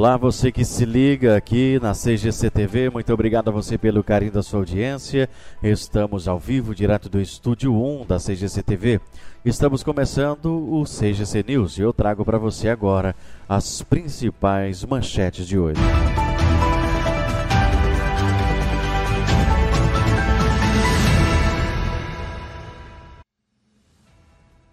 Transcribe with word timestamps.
Olá, 0.00 0.16
você 0.16 0.50
que 0.50 0.64
se 0.64 0.86
liga 0.86 1.36
aqui 1.36 1.78
na 1.78 1.92
CGC 1.92 2.48
TV, 2.48 2.88
muito 2.88 3.12
obrigado 3.12 3.48
a 3.48 3.52
você 3.52 3.76
pelo 3.76 4.02
carinho 4.02 4.32
da 4.32 4.42
sua 4.42 4.60
audiência. 4.60 5.28
Estamos 5.62 6.26
ao 6.26 6.38
vivo, 6.38 6.74
direto 6.74 7.06
do 7.10 7.20
estúdio 7.20 7.74
1 7.74 8.06
da 8.06 8.16
CGC 8.16 8.62
TV. 8.62 8.98
Estamos 9.44 9.82
começando 9.82 10.46
o 10.46 10.84
CGC 10.84 11.44
News 11.46 11.76
e 11.76 11.82
eu 11.82 11.92
trago 11.92 12.24
para 12.24 12.38
você 12.38 12.70
agora 12.70 13.14
as 13.46 13.82
principais 13.82 14.82
manchetes 14.86 15.46
de 15.46 15.58
hoje. 15.58 15.82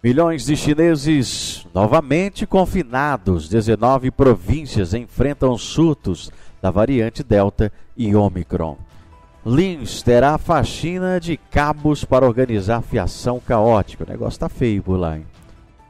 Milhões 0.00 0.46
de 0.46 0.56
chineses 0.56 1.66
novamente 1.74 2.46
confinados. 2.46 3.48
19 3.48 4.12
províncias 4.12 4.94
enfrentam 4.94 5.58
surtos 5.58 6.30
da 6.62 6.70
variante 6.70 7.24
Delta 7.24 7.72
e 7.96 8.14
Omicron. 8.14 8.78
Lins 9.44 10.00
terá 10.00 10.38
faxina 10.38 11.18
de 11.18 11.36
cabos 11.36 12.04
para 12.04 12.24
organizar 12.24 12.80
fiação 12.80 13.40
caótica. 13.40 14.04
O 14.04 14.08
negócio 14.08 14.36
está 14.36 14.48
feio 14.48 14.84
por 14.84 14.96
lá, 14.96 15.16
hein? 15.16 15.26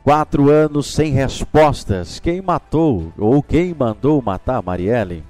Quatro 0.03 0.48
anos 0.48 0.87
sem 0.87 1.12
respostas. 1.12 2.19
Quem 2.19 2.41
matou 2.41 3.12
ou 3.19 3.43
quem 3.43 3.75
mandou 3.75 4.22
matar 4.22 4.62
Marielle? 4.62 5.22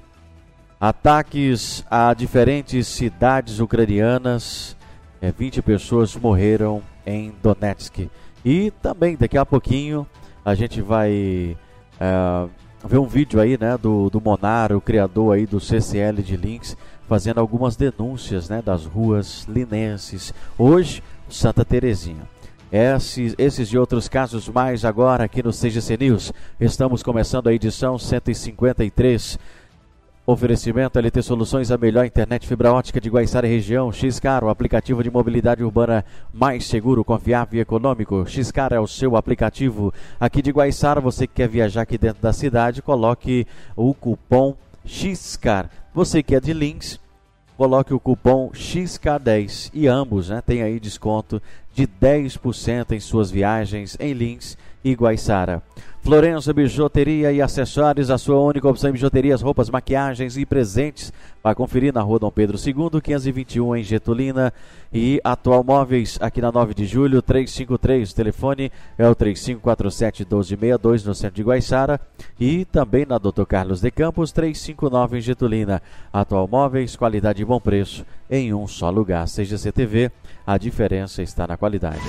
Ataques 0.80 1.84
a 1.90 2.14
diferentes 2.14 2.86
cidades 2.86 3.58
ucranianas. 3.58 4.76
É, 5.20 5.32
20 5.32 5.62
pessoas 5.62 6.14
morreram 6.14 6.80
em 7.04 7.34
Donetsk. 7.42 8.08
E 8.44 8.70
também 8.83 9.17
daqui 9.17 9.36
a 9.36 9.44
pouquinho 9.44 10.06
a 10.44 10.55
gente 10.55 10.81
vai 10.81 11.56
é, 12.00 12.48
ver 12.86 12.98
um 12.98 13.06
vídeo 13.06 13.41
aí, 13.41 13.58
né, 13.58 13.77
do, 13.77 14.08
do 14.08 14.20
Monar, 14.20 14.72
o 14.72 14.81
criador 14.81 15.34
aí 15.34 15.47
do 15.47 15.61
CCL 15.61 16.22
de 16.22 16.36
Links, 16.36 16.77
fazendo 17.09 17.39
algumas 17.39 17.77
denúncias, 17.77 18.48
né, 18.48 18.62
das 18.62 18.84
ruas 18.84 19.44
linenses. 19.48 20.33
Hoje, 20.56 21.03
Santa 21.28 21.64
Terezinha. 21.64 22.28
Esses, 22.70 23.34
esses 23.39 23.69
e 23.69 23.78
outros 23.78 24.09
casos 24.09 24.47
mais 24.47 24.84
agora 24.84 25.25
aqui 25.25 25.42
no 25.42 25.53
CGC 25.53 25.97
News. 25.97 26.33
Estamos 26.61 27.03
começando 27.03 27.48
a 27.48 27.55
edição 27.55 27.98
153 27.98 29.39
Oferecimento 30.30 30.98
LT 30.98 31.22
Soluções, 31.22 31.70
a 31.70 31.78
melhor 31.78 32.04
internet 32.04 32.46
fibra 32.46 32.70
ótica 32.70 33.00
de 33.00 33.08
Guaiçara 33.08 33.46
e 33.46 33.50
região. 33.50 33.90
O 34.42 34.48
aplicativo 34.50 35.02
de 35.02 35.10
mobilidade 35.10 35.64
urbana 35.64 36.04
mais 36.30 36.66
seguro, 36.66 37.02
confiável 37.02 37.58
e 37.58 37.62
econômico. 37.62 38.26
Xcar 38.28 38.74
é 38.74 38.78
o 38.78 38.86
seu 38.86 39.16
aplicativo. 39.16 39.90
Aqui 40.20 40.42
de 40.42 40.50
Guaiçara, 40.50 41.00
você 41.00 41.26
que 41.26 41.32
quer 41.32 41.48
viajar 41.48 41.80
aqui 41.80 41.96
dentro 41.96 42.20
da 42.20 42.30
cidade, 42.34 42.82
coloque 42.82 43.46
o 43.74 43.94
cupom 43.94 44.54
XCAR. 44.84 45.70
Você 45.94 46.22
que 46.22 46.34
é 46.34 46.40
de 46.40 46.52
Links, 46.52 47.00
coloque 47.56 47.94
o 47.94 47.98
cupom 47.98 48.50
XK10 48.50 49.70
e 49.72 49.88
ambos 49.88 50.28
né, 50.28 50.42
tem 50.44 50.62
aí 50.62 50.78
desconto 50.78 51.40
de 51.72 51.86
10% 51.86 52.92
em 52.92 53.00
suas 53.00 53.30
viagens 53.30 53.97
em 53.98 54.12
Links 54.12 54.58
e 54.84 54.94
Guaiçara. 54.94 55.62
Florença 56.00 56.53
Bijuteria 56.55 57.33
e 57.33 57.43
Acessórios, 57.43 58.11
a 58.11 58.16
sua 58.16 58.41
única 58.41 58.66
opção 58.66 58.89
em 58.89 58.94
bijuterias, 58.94 59.43
roupas, 59.43 59.69
maquiagens 59.69 60.39
e 60.39 60.47
presentes. 60.47 61.12
Vai 61.43 61.55
conferir 61.55 61.93
na 61.93 62.00
rua 62.00 62.19
Dom 62.19 62.31
Pedro 62.31 62.56
II, 62.56 63.00
521 63.03 63.77
em 63.77 63.83
Getulina. 63.83 64.53
E 64.91 65.21
Atual 65.22 65.62
Móveis, 65.62 66.16
aqui 66.21 66.41
na 66.41 66.50
9 66.50 66.72
de 66.72 66.87
julho, 66.87 67.21
353. 67.21 68.11
O 68.11 68.15
telefone 68.15 68.72
é 68.97 69.06
o 69.06 69.15
3547-1262 69.15 71.05
no 71.05 71.15
centro 71.15 71.37
de 71.37 71.43
Guaiçara. 71.43 72.00
E 72.41 72.65
também 72.65 73.05
na 73.05 73.19
Dr. 73.19 73.45
Carlos 73.47 73.83
de 73.83 73.91
Campos, 73.91 74.33
359 74.33 75.19
em 75.19 75.21
Getulina. 75.21 75.83
Atual 76.10 76.49
Móveis, 76.49 76.97
qualidade 76.97 77.43
e 77.43 77.45
bom 77.45 77.60
preço 77.60 78.06
em 78.31 78.55
um 78.55 78.66
só 78.66 78.89
lugar. 78.89 79.28
Seja 79.28 79.59
CTV, 79.59 80.10
a 80.47 80.56
diferença 80.56 81.22
está 81.22 81.47
na 81.47 81.59
qualidade. 81.59 82.00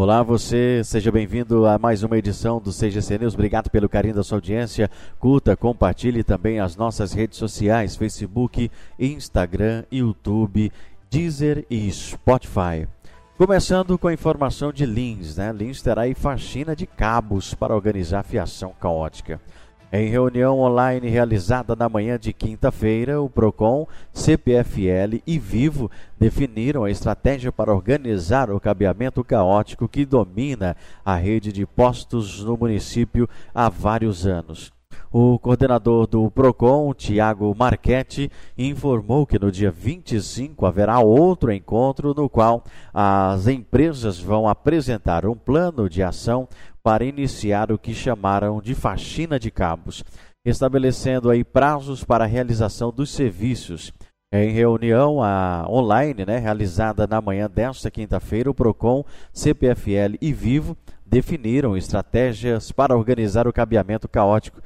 Olá, 0.00 0.22
você, 0.22 0.80
seja 0.84 1.10
bem-vindo 1.10 1.66
a 1.66 1.76
mais 1.76 2.04
uma 2.04 2.16
edição 2.16 2.60
do 2.60 2.70
CGC 2.70 3.18
News. 3.18 3.34
Obrigado 3.34 3.68
pelo 3.68 3.88
carinho 3.88 4.14
da 4.14 4.22
sua 4.22 4.36
audiência. 4.36 4.88
Curta, 5.18 5.56
compartilhe 5.56 6.22
também 6.22 6.60
as 6.60 6.76
nossas 6.76 7.12
redes 7.12 7.36
sociais: 7.36 7.96
Facebook, 7.96 8.70
Instagram, 8.96 9.82
YouTube, 9.90 10.70
Deezer 11.10 11.66
e 11.68 11.90
Spotify. 11.90 12.86
Começando 13.36 13.98
com 13.98 14.06
a 14.06 14.12
informação 14.12 14.72
de 14.72 14.86
Lins, 14.86 15.36
né? 15.36 15.52
Lins 15.52 15.82
terá 15.82 16.02
aí 16.02 16.14
faxina 16.14 16.76
de 16.76 16.86
cabos 16.86 17.52
para 17.52 17.74
organizar 17.74 18.22
fiação 18.22 18.72
caótica. 18.80 19.40
Em 19.90 20.10
reunião 20.10 20.58
online 20.58 21.08
realizada 21.08 21.74
na 21.74 21.88
manhã 21.88 22.18
de 22.18 22.30
quinta-feira, 22.30 23.22
o 23.22 23.30
PROCON, 23.30 23.86
CPFL 24.12 25.22
e 25.26 25.38
Vivo 25.38 25.90
definiram 26.18 26.84
a 26.84 26.90
estratégia 26.90 27.50
para 27.50 27.72
organizar 27.72 28.50
o 28.50 28.60
cabeamento 28.60 29.24
caótico 29.24 29.88
que 29.88 30.04
domina 30.04 30.76
a 31.02 31.14
rede 31.14 31.50
de 31.50 31.64
postos 31.64 32.44
no 32.44 32.54
município 32.54 33.26
há 33.54 33.70
vários 33.70 34.26
anos. 34.26 34.70
O 35.10 35.38
coordenador 35.38 36.06
do 36.06 36.30
PROCON, 36.30 36.92
Tiago 36.92 37.54
Marchetti, 37.58 38.30
informou 38.58 39.26
que 39.26 39.38
no 39.38 39.50
dia 39.50 39.70
25 39.70 40.66
haverá 40.66 41.00
outro 41.00 41.50
encontro 41.50 42.12
no 42.12 42.28
qual 42.28 42.62
as 42.92 43.46
empresas 43.46 44.20
vão 44.20 44.46
apresentar 44.46 45.24
um 45.24 45.34
plano 45.34 45.88
de 45.88 46.02
ação 46.02 46.46
para 46.88 47.04
iniciar 47.04 47.70
o 47.70 47.78
que 47.78 47.92
chamaram 47.92 48.62
de 48.62 48.74
faxina 48.74 49.38
de 49.38 49.50
cabos, 49.50 50.02
estabelecendo 50.42 51.28
aí 51.28 51.44
prazos 51.44 52.02
para 52.02 52.24
a 52.24 52.26
realização 52.26 52.90
dos 52.90 53.10
serviços. 53.10 53.92
Em 54.32 54.52
reunião 54.52 55.22
a, 55.22 55.66
online, 55.68 56.24
né, 56.24 56.38
realizada 56.38 57.06
na 57.06 57.20
manhã 57.20 57.46
desta 57.46 57.90
quinta-feira, 57.90 58.50
o 58.50 58.54
PROCON, 58.54 59.04
CPFL 59.34 60.16
e 60.18 60.32
Vivo 60.32 60.74
definiram 61.04 61.76
estratégias 61.76 62.72
para 62.72 62.96
organizar 62.96 63.46
o 63.46 63.52
cabeamento 63.52 64.08
caótico 64.08 64.62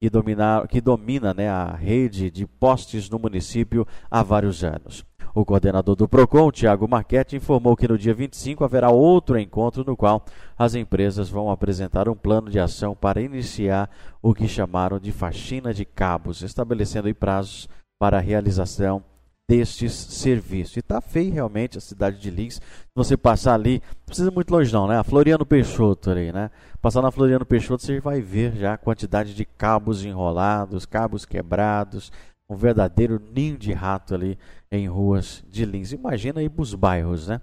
que, 0.00 0.08
dominar, 0.08 0.66
que 0.68 0.80
domina 0.80 1.34
né, 1.34 1.50
a 1.50 1.74
rede 1.74 2.30
de 2.30 2.46
postes 2.46 3.10
no 3.10 3.18
município 3.18 3.86
há 4.10 4.22
vários 4.22 4.64
anos. 4.64 5.04
O 5.36 5.44
coordenador 5.44 5.94
do 5.94 6.08
PROCON, 6.08 6.50
Tiago 6.50 6.88
Marchetti, 6.88 7.36
informou 7.36 7.76
que 7.76 7.86
no 7.86 7.98
dia 7.98 8.14
25 8.14 8.64
haverá 8.64 8.88
outro 8.88 9.38
encontro 9.38 9.84
no 9.84 9.94
qual 9.94 10.24
as 10.58 10.74
empresas 10.74 11.28
vão 11.28 11.50
apresentar 11.50 12.08
um 12.08 12.14
plano 12.14 12.48
de 12.48 12.58
ação 12.58 12.96
para 12.96 13.20
iniciar 13.20 13.90
o 14.22 14.32
que 14.32 14.48
chamaram 14.48 14.98
de 14.98 15.12
faxina 15.12 15.74
de 15.74 15.84
cabos, 15.84 16.40
estabelecendo 16.40 17.14
prazos 17.14 17.68
para 18.00 18.16
a 18.16 18.20
realização 18.20 19.04
destes 19.46 19.92
serviços. 19.92 20.76
E 20.76 20.80
está 20.80 21.02
feio 21.02 21.34
realmente 21.34 21.76
a 21.76 21.82
cidade 21.82 22.18
de 22.18 22.30
Lins. 22.30 22.54
Se 22.54 22.62
você 22.94 23.14
passar 23.14 23.56
ali, 23.56 23.82
não 23.94 24.06
precisa 24.06 24.30
muito 24.30 24.50
longe 24.50 24.72
não, 24.72 24.88
né? 24.88 24.98
A 24.98 25.04
Floriano 25.04 25.44
Peixoto 25.44 26.10
ali, 26.10 26.32
né? 26.32 26.50
Passar 26.80 27.02
na 27.02 27.10
Floriano 27.10 27.44
Peixoto, 27.44 27.82
você 27.82 28.00
vai 28.00 28.22
ver 28.22 28.56
já 28.56 28.72
a 28.72 28.78
quantidade 28.78 29.34
de 29.34 29.44
cabos 29.44 30.02
enrolados, 30.02 30.86
cabos 30.86 31.26
quebrados, 31.26 32.10
um 32.48 32.56
verdadeiro 32.56 33.20
ninho 33.34 33.58
de 33.58 33.72
rato 33.72 34.14
ali 34.14 34.38
em 34.70 34.88
ruas 34.88 35.44
de 35.48 35.64
Lins. 35.64 35.92
Imagina 35.92 36.40
aí 36.40 36.50
os 36.56 36.74
bairros, 36.74 37.28
né? 37.28 37.40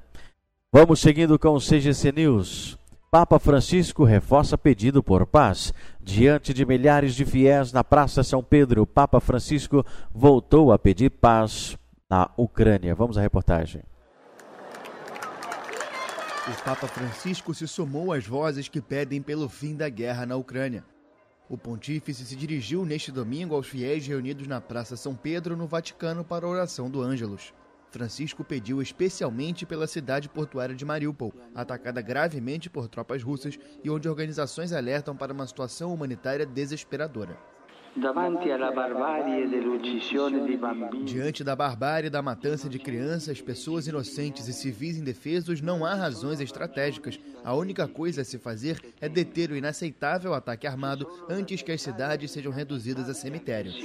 Vamos 0.72 1.00
seguindo 1.00 1.38
com 1.38 1.50
o 1.50 1.60
CGC 1.60 2.12
News. 2.12 2.78
Papa 3.12 3.38
Francisco 3.38 4.04
reforça 4.04 4.58
pedido 4.58 5.04
por 5.04 5.28
paz. 5.28 5.72
Diante 6.02 6.52
de 6.52 6.66
milhares 6.66 7.14
de 7.14 7.24
fiéis 7.24 7.72
na 7.72 7.84
Praça 7.84 8.24
São 8.24 8.44
Pedro, 8.44 8.88
Papa 8.88 9.20
Francisco 9.20 9.86
voltou 10.12 10.72
a 10.72 10.80
pedir 10.80 11.12
paz 11.12 11.78
na 12.10 12.30
Ucrânia. 12.36 12.96
Vamos 12.96 13.18
à 13.18 13.22
reportagem. 13.22 13.84
O 16.48 16.64
Papa 16.64 16.88
Francisco 16.88 17.54
se 17.54 17.68
somou 17.68 18.12
às 18.12 18.26
vozes 18.26 18.68
que 18.68 18.82
pedem 18.82 19.22
pelo 19.22 19.48
fim 19.48 19.76
da 19.76 19.88
guerra 19.88 20.26
na 20.26 20.36
Ucrânia. 20.36 20.84
O 21.50 21.58
pontífice 21.58 22.26
se 22.26 22.36
dirigiu 22.36 22.86
neste 22.86 23.12
domingo 23.12 23.54
aos 23.54 23.68
fiéis 23.68 24.08
reunidos 24.08 24.48
na 24.48 24.62
Praça 24.62 24.96
São 24.96 25.14
Pedro, 25.14 25.58
no 25.58 25.68
Vaticano, 25.68 26.24
para 26.24 26.46
a 26.46 26.50
oração 26.50 26.90
do 26.90 27.02
Ângelus. 27.02 27.54
Francisco 27.92 28.44
pediu 28.44 28.82
especialmente 28.82 29.66
pela 29.66 29.86
cidade 29.86 30.28
portuária 30.28 30.74
de 30.74 30.84
Mariupol, 30.84 31.34
atacada 31.54 32.02
gravemente 32.02 32.70
por 32.70 32.88
tropas 32.88 33.22
russas 33.22 33.60
e 33.84 33.90
onde 33.90 34.10
organizações 34.10 34.74
alertam 34.74 35.16
para 35.16 35.34
uma 35.34 35.46
situação 35.46 35.94
humanitária 35.94 36.46
desesperadora. 36.46 37.38
Diante 41.06 41.44
da 41.44 41.56
barbárie 41.56 42.10
da 42.10 42.22
matança 42.24 42.68
de 42.68 42.80
crianças, 42.80 43.40
pessoas 43.40 43.86
inocentes 43.86 44.48
e 44.48 44.54
civis 44.54 44.98
indefesos, 44.98 45.62
não 45.62 45.86
há 45.86 45.94
razões 45.94 46.42
estratégicas. 46.42 47.20
A 47.44 47.54
única 47.54 47.88
coisa 47.88 48.22
a 48.22 48.26
se 48.26 48.40
fazer 48.40 48.82
é 49.00 49.08
deter 49.08 49.52
o 49.52 49.56
inaceitável 49.56 50.34
ataque 50.34 50.66
armado 50.66 51.08
antes 51.30 51.62
que 51.62 51.72
as 51.72 51.84
cidades 51.84 52.32
sejam 52.32 52.52
reduzidas 52.52 53.08
a 53.08 53.14
cemitérios. 53.14 53.76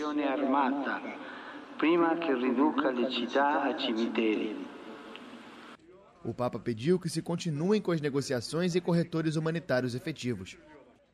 O 6.25 6.33
Papa 6.33 6.59
pediu 6.59 6.99
que 6.99 7.11
se 7.11 7.21
continuem 7.21 7.81
com 7.81 7.93
as 7.93 8.01
negociações 8.01 8.75
e 8.75 8.81
corretores 8.81 9.37
humanitários 9.37 9.95
efetivos. 9.95 10.57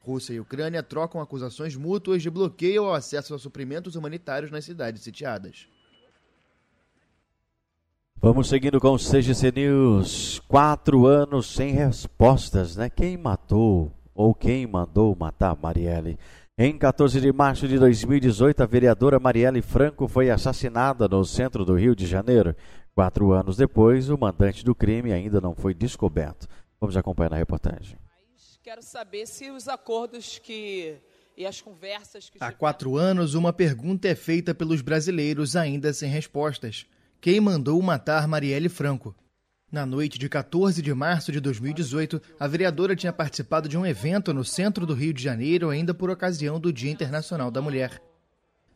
Rússia 0.05 0.35
e 0.35 0.41
Ucrânia 0.41 0.83
trocam 0.83 1.19
acusações 1.19 1.75
mútuas 1.75 2.23
de 2.23 2.29
bloqueio 2.29 2.85
ao 2.85 2.95
acesso 2.95 3.35
a 3.35 3.39
suprimentos 3.39 3.97
humanitários 3.97 4.51
nas 4.51 4.65
cidades 4.65 5.03
sitiadas. 5.03 5.67
Vamos 8.21 8.49
seguindo 8.49 8.79
com 8.81 8.93
o 8.93 8.99
CGC 8.99 9.51
News. 9.53 10.43
Quatro 10.47 11.06
anos 11.06 11.55
sem 11.55 11.73
respostas, 11.73 12.77
né? 12.77 12.91
Quem 12.91 13.17
matou 13.17 13.93
ou 14.15 14.35
quem 14.35 14.67
mandou 14.67 15.17
matar 15.19 15.56
Marielle? 15.56 16.19
Em 16.57 16.77
14 16.77 17.21
de 17.21 17.33
março 17.33 17.67
de 17.67 17.79
2018, 17.79 18.62
a 18.62 18.67
vereadora 18.67 19.19
Marielle 19.19 19.62
Franco 19.62 20.07
foi 20.07 20.31
assassinada 20.31 21.09
no 21.09 21.25
centro 21.25 21.65
do 21.65 21.75
Rio 21.75 21.97
de 21.97 22.07
Janeiro. 22.07 22.55
Quatro 22.95 23.33
anos 23.33 23.57
depois, 23.57 24.11
o 24.11 24.19
mandante 24.19 24.65
do 24.65 24.75
crime 24.75 25.12
ainda 25.12 25.41
não 25.41 25.55
foi 25.55 25.73
descoberto. 25.73 26.47
Vamos 26.79 26.97
acompanhar 26.97 27.31
na 27.31 27.37
reportagem. 27.37 28.04
Quero 28.64 28.82
saber 28.82 29.26
se 29.26 29.50
os 29.50 29.69
acordos 29.69 30.38
que 30.38 30.96
e 31.37 31.44
as 31.44 31.61
conversas 31.61 32.31
que 32.31 32.38
Há 32.40 32.50
quatro 32.50 32.96
anos, 32.96 33.34
uma 33.34 33.52
pergunta 33.52 34.08
é 34.08 34.14
feita 34.14 34.55
pelos 34.55 34.81
brasileiros 34.81 35.55
ainda 35.55 35.93
sem 35.93 36.08
respostas. 36.08 36.87
Quem 37.20 37.43
mandou 37.43 37.82
matar 37.82 38.26
Marielle 38.26 38.70
Franco? 38.70 39.14
Na 39.70 39.84
noite 39.84 40.19
de 40.19 40.31
14 40.31 40.81
de 40.81 40.94
março 40.94 41.31
de 41.31 41.40
2018, 41.40 42.22
a 42.40 42.49
vereadora 42.49 42.96
tinha 42.96 43.12
participado 43.12 43.69
de 43.69 43.76
um 43.76 43.84
evento 43.84 44.32
no 44.32 44.43
centro 44.43 44.87
do 44.87 44.94
Rio 44.94 45.12
de 45.12 45.22
Janeiro, 45.22 45.69
ainda 45.69 45.93
por 45.93 46.08
ocasião 46.08 46.58
do 46.58 46.72
Dia 46.72 46.90
Internacional 46.90 47.50
da 47.50 47.61
Mulher. 47.61 48.00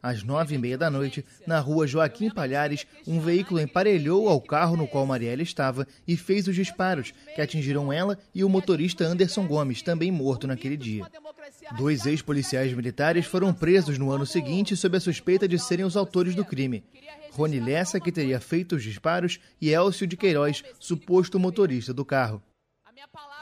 Às 0.02 0.22
nove 0.22 0.54
e 0.54 0.58
meia 0.58 0.78
da 0.78 0.88
noite, 0.88 1.24
na 1.46 1.58
rua 1.58 1.86
Joaquim 1.86 2.30
Palhares, 2.30 2.86
um 3.06 3.18
veículo 3.20 3.60
emparelhou 3.60 4.28
ao 4.28 4.40
carro 4.40 4.76
no 4.76 4.86
qual 4.86 5.04
Marielle 5.04 5.42
estava 5.42 5.86
e 6.06 6.16
fez 6.16 6.46
os 6.46 6.54
disparos, 6.54 7.12
que 7.34 7.40
atingiram 7.40 7.92
ela 7.92 8.16
e 8.32 8.44
o 8.44 8.48
motorista 8.48 9.04
Anderson 9.04 9.46
Gomes, 9.46 9.82
também 9.82 10.12
morto 10.12 10.46
naquele 10.46 10.76
dia. 10.76 11.04
Dois 11.76 12.06
ex-policiais 12.06 12.72
militares 12.72 13.26
foram 13.26 13.52
presos 13.52 13.98
no 13.98 14.12
ano 14.12 14.24
seguinte 14.24 14.76
sob 14.76 14.96
a 14.96 15.00
suspeita 15.00 15.48
de 15.48 15.58
serem 15.58 15.84
os 15.84 15.96
autores 15.96 16.34
do 16.34 16.44
crime. 16.44 16.84
Rony 17.32 17.58
Lessa, 17.58 17.98
que 17.98 18.12
teria 18.12 18.40
feito 18.40 18.76
os 18.76 18.82
disparos, 18.82 19.40
e 19.60 19.70
Elcio 19.70 20.06
de 20.06 20.16
Queiroz, 20.16 20.62
suposto 20.78 21.38
motorista 21.40 21.92
do 21.92 22.04
carro. 22.04 22.40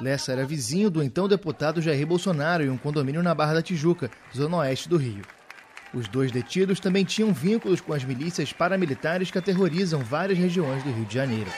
Lessa 0.00 0.32
era 0.32 0.46
vizinho 0.46 0.90
do 0.90 1.02
então 1.02 1.28
deputado 1.28 1.80
Jair 1.80 2.06
Bolsonaro 2.06 2.64
em 2.64 2.70
um 2.70 2.76
condomínio 2.76 3.22
na 3.22 3.34
Barra 3.34 3.54
da 3.54 3.62
Tijuca, 3.62 4.10
zona 4.34 4.58
oeste 4.58 4.88
do 4.88 4.96
Rio. 4.96 5.22
Os 5.96 6.06
dois 6.08 6.30
detidos 6.30 6.78
também 6.78 7.06
tinham 7.06 7.32
vínculos 7.32 7.80
com 7.80 7.94
as 7.94 8.04
milícias 8.04 8.52
paramilitares 8.52 9.30
que 9.30 9.38
aterrorizam 9.38 10.00
várias 10.00 10.38
regiões 10.38 10.82
do 10.82 10.92
Rio 10.92 11.06
de 11.06 11.14
Janeiro. 11.14 11.50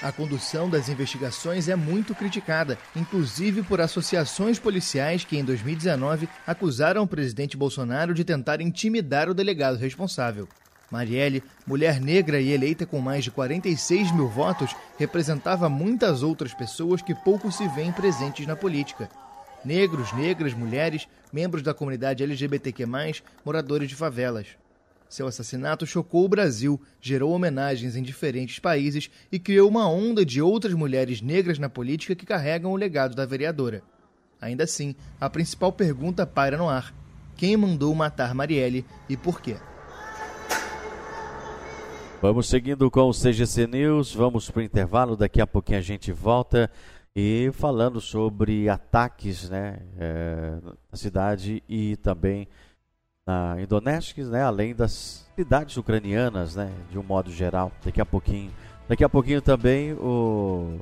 A 0.00 0.10
condução 0.10 0.70
das 0.70 0.88
investigações 0.88 1.68
é 1.68 1.76
muito 1.76 2.14
criticada, 2.14 2.78
inclusive 2.96 3.62
por 3.62 3.78
associações 3.78 4.58
policiais 4.58 5.22
que, 5.22 5.36
em 5.36 5.44
2019, 5.44 6.26
acusaram 6.46 7.02
o 7.02 7.06
presidente 7.06 7.58
Bolsonaro 7.58 8.14
de 8.14 8.24
tentar 8.24 8.62
intimidar 8.62 9.28
o 9.28 9.34
delegado 9.34 9.76
responsável. 9.76 10.48
Marielle, 10.90 11.42
mulher 11.66 12.00
negra 12.00 12.40
e 12.40 12.52
eleita 12.52 12.86
com 12.86 13.02
mais 13.02 13.22
de 13.22 13.30
46 13.30 14.12
mil 14.12 14.28
votos, 14.28 14.74
representava 14.98 15.68
muitas 15.68 16.22
outras 16.22 16.54
pessoas 16.54 17.02
que 17.02 17.14
pouco 17.14 17.52
se 17.52 17.68
veem 17.68 17.92
presentes 17.92 18.46
na 18.46 18.56
política 18.56 19.10
negros, 19.64 20.12
negras, 20.12 20.54
mulheres, 20.54 21.08
membros 21.32 21.62
da 21.62 21.74
comunidade 21.74 22.22
LGBTQ+, 22.22 22.86
moradores 23.44 23.88
de 23.88 23.94
favelas. 23.94 24.46
Seu 25.08 25.26
assassinato 25.26 25.86
chocou 25.86 26.24
o 26.24 26.28
Brasil, 26.28 26.80
gerou 27.00 27.32
homenagens 27.32 27.96
em 27.96 28.02
diferentes 28.02 28.58
países 28.58 29.10
e 29.32 29.38
criou 29.38 29.68
uma 29.68 29.88
onda 29.88 30.24
de 30.24 30.42
outras 30.42 30.74
mulheres 30.74 31.22
negras 31.22 31.58
na 31.58 31.68
política 31.68 32.14
que 32.14 32.26
carregam 32.26 32.72
o 32.72 32.76
legado 32.76 33.14
da 33.14 33.24
vereadora. 33.24 33.82
Ainda 34.40 34.64
assim, 34.64 34.94
a 35.18 35.30
principal 35.30 35.72
pergunta 35.72 36.26
paira 36.26 36.58
no 36.58 36.68
ar: 36.68 36.94
quem 37.36 37.56
mandou 37.56 37.94
matar 37.94 38.34
Marielle 38.34 38.84
e 39.08 39.16
por 39.16 39.40
quê? 39.40 39.56
Vamos 42.20 42.48
seguindo 42.48 42.90
com 42.90 43.08
o 43.08 43.12
CGC 43.12 43.68
News, 43.68 44.12
vamos 44.12 44.50
para 44.50 44.60
o 44.60 44.62
intervalo, 44.62 45.16
daqui 45.16 45.40
a 45.40 45.46
pouquinho 45.46 45.78
a 45.78 45.82
gente 45.82 46.10
volta. 46.10 46.68
E 47.20 47.50
falando 47.52 48.00
sobre 48.00 48.68
ataques 48.68 49.50
né, 49.50 49.80
é, 49.98 50.52
na 50.62 50.96
cidade 50.96 51.64
e 51.68 51.96
também 51.96 52.46
na 53.26 53.60
Indonésia, 53.60 54.24
né, 54.24 54.44
além 54.44 54.72
das 54.72 55.28
cidades 55.34 55.76
ucranianas, 55.76 56.54
né, 56.54 56.72
de 56.88 56.96
um 56.96 57.02
modo 57.02 57.32
geral. 57.32 57.72
Daqui 57.84 58.00
a 58.00 58.06
pouquinho, 58.06 58.52
daqui 58.88 59.02
a 59.02 59.08
pouquinho 59.08 59.42
também 59.42 59.94
o 59.94 60.78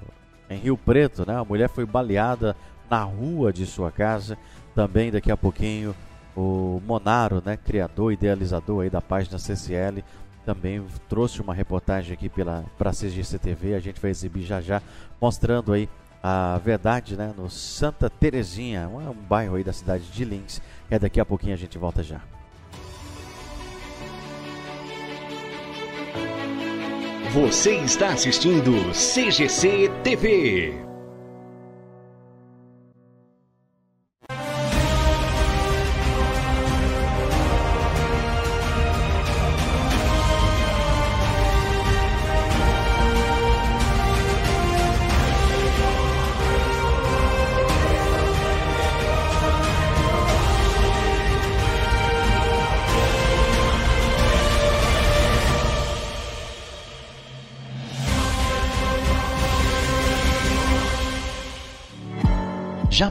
em 0.50 0.59
Rio 0.59 0.77
Preto, 0.77 1.27
né, 1.27 1.38
a 1.38 1.43
mulher 1.43 1.71
foi 1.71 1.87
baleada 1.87 2.55
na 2.91 3.03
rua 3.03 3.50
de 3.50 3.65
sua 3.65 3.91
casa. 3.91 4.37
Também 4.75 5.11
daqui 5.11 5.31
a 5.31 5.39
pouquinho 5.39 5.97
o 6.37 6.82
Monaro, 6.87 7.43
né, 7.43 7.56
criador, 7.56 8.12
idealizador 8.12 8.82
aí 8.82 8.91
da 8.91 9.00
página 9.00 9.39
CCL, 9.39 10.05
também 10.44 10.85
trouxe 11.09 11.41
uma 11.41 11.55
reportagem 11.55 12.12
aqui 12.12 12.29
pela 12.29 12.62
para 12.77 12.91
a 12.91 12.93
CGC 12.93 13.39
TV. 13.39 13.75
A 13.75 13.81
gente 13.81 13.99
vai 13.99 14.11
exibir 14.11 14.43
já 14.43 14.61
já, 14.61 14.82
mostrando 15.19 15.73
aí 15.73 15.89
a 16.28 16.58
verdade, 16.58 17.17
né, 17.17 17.32
no 17.38 17.49
Santa 17.49 18.11
Terezinha, 18.11 18.88
um, 18.88 19.11
um 19.11 19.14
bairro 19.14 19.55
aí 19.55 19.62
da 19.62 19.73
cidade 19.73 20.11
de 20.11 20.25
Lins. 20.25 20.61
É 20.90 20.99
daqui 20.99 21.20
a 21.20 21.25
pouquinho 21.25 21.55
a 21.55 21.56
gente 21.56 21.79
volta 21.79 22.03
já. 22.03 22.20
Você 27.32 27.77
está 27.77 28.08
assistindo 28.08 28.72
CGC 28.93 29.89
TV. 30.03 30.85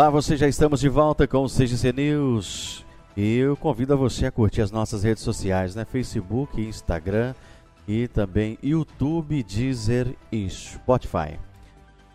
Olá, 0.00 0.08
você 0.08 0.34
já 0.34 0.48
estamos 0.48 0.80
de 0.80 0.88
volta 0.88 1.28
com 1.28 1.44
o 1.44 1.46
CGC 1.46 1.92
News. 1.92 2.86
E 3.14 3.36
eu 3.36 3.54
convido 3.54 3.92
a 3.92 3.96
você 3.96 4.24
a 4.24 4.32
curtir 4.32 4.62
as 4.62 4.70
nossas 4.70 5.02
redes 5.02 5.22
sociais, 5.22 5.74
né? 5.74 5.84
Facebook, 5.84 6.58
Instagram 6.58 7.34
e 7.86 8.08
também 8.08 8.58
YouTube, 8.62 9.42
Deezer 9.42 10.16
e 10.32 10.48
Spotify. 10.48 11.38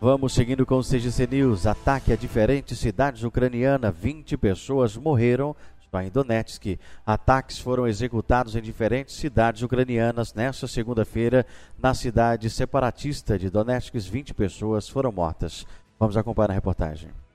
Vamos 0.00 0.34
seguindo 0.34 0.66
com 0.66 0.78
o 0.78 0.82
CGC 0.82 1.28
News. 1.28 1.64
Ataque 1.64 2.12
a 2.12 2.16
diferentes 2.16 2.76
cidades 2.76 3.22
ucranianas. 3.22 3.94
20 3.96 4.36
pessoas 4.36 4.96
morreram 4.96 5.54
só 5.88 6.02
em 6.02 6.10
Donetsk. 6.10 6.80
Ataques 7.06 7.60
foram 7.60 7.86
executados 7.86 8.56
em 8.56 8.62
diferentes 8.62 9.14
cidades 9.14 9.62
ucranianas 9.62 10.34
nesta 10.34 10.66
segunda-feira. 10.66 11.46
Na 11.78 11.94
cidade 11.94 12.50
separatista 12.50 13.38
de 13.38 13.48
Donetsk, 13.48 13.96
20 13.96 14.34
pessoas 14.34 14.88
foram 14.88 15.12
mortas. 15.12 15.64
Vamos 16.00 16.16
acompanhar 16.16 16.50
a 16.50 16.54
reportagem. 16.54 17.25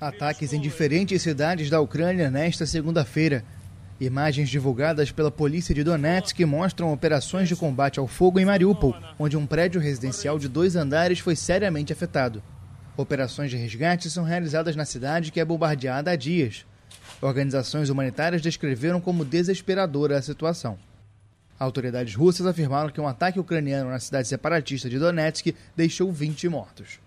Ataques 0.00 0.54
em 0.54 0.60
diferentes 0.62 1.20
cidades 1.20 1.68
da 1.68 1.78
Ucrânia 1.78 2.30
nesta 2.30 2.64
segunda-feira. 2.64 3.44
Imagens 4.00 4.48
divulgadas 4.48 5.12
pela 5.12 5.30
polícia 5.30 5.74
de 5.74 5.84
Donetsk 5.84 6.40
mostram 6.46 6.90
operações 6.90 7.46
de 7.46 7.54
combate 7.54 8.00
ao 8.00 8.06
fogo 8.06 8.40
em 8.40 8.46
Mariupol, 8.46 8.96
onde 9.18 9.36
um 9.36 9.46
prédio 9.46 9.78
residencial 9.78 10.38
de 10.38 10.48
dois 10.48 10.74
andares 10.74 11.18
foi 11.18 11.36
seriamente 11.36 11.92
afetado. 11.92 12.42
Operações 12.96 13.50
de 13.50 13.58
resgate 13.58 14.08
são 14.08 14.24
realizadas 14.24 14.74
na 14.74 14.86
cidade 14.86 15.30
que 15.30 15.38
é 15.38 15.44
bombardeada 15.44 16.10
há 16.10 16.16
dias. 16.16 16.64
Organizações 17.20 17.90
humanitárias 17.90 18.40
descreveram 18.40 19.02
como 19.02 19.22
desesperadora 19.22 20.16
a 20.16 20.22
situação. 20.22 20.78
Autoridades 21.58 22.14
russas 22.14 22.46
afirmaram 22.46 22.88
que 22.88 23.02
um 23.02 23.06
ataque 23.06 23.38
ucraniano 23.38 23.90
na 23.90 24.00
cidade 24.00 24.28
separatista 24.28 24.88
de 24.88 24.98
Donetsk 24.98 25.54
deixou 25.76 26.10
20 26.10 26.48
mortos. 26.48 26.98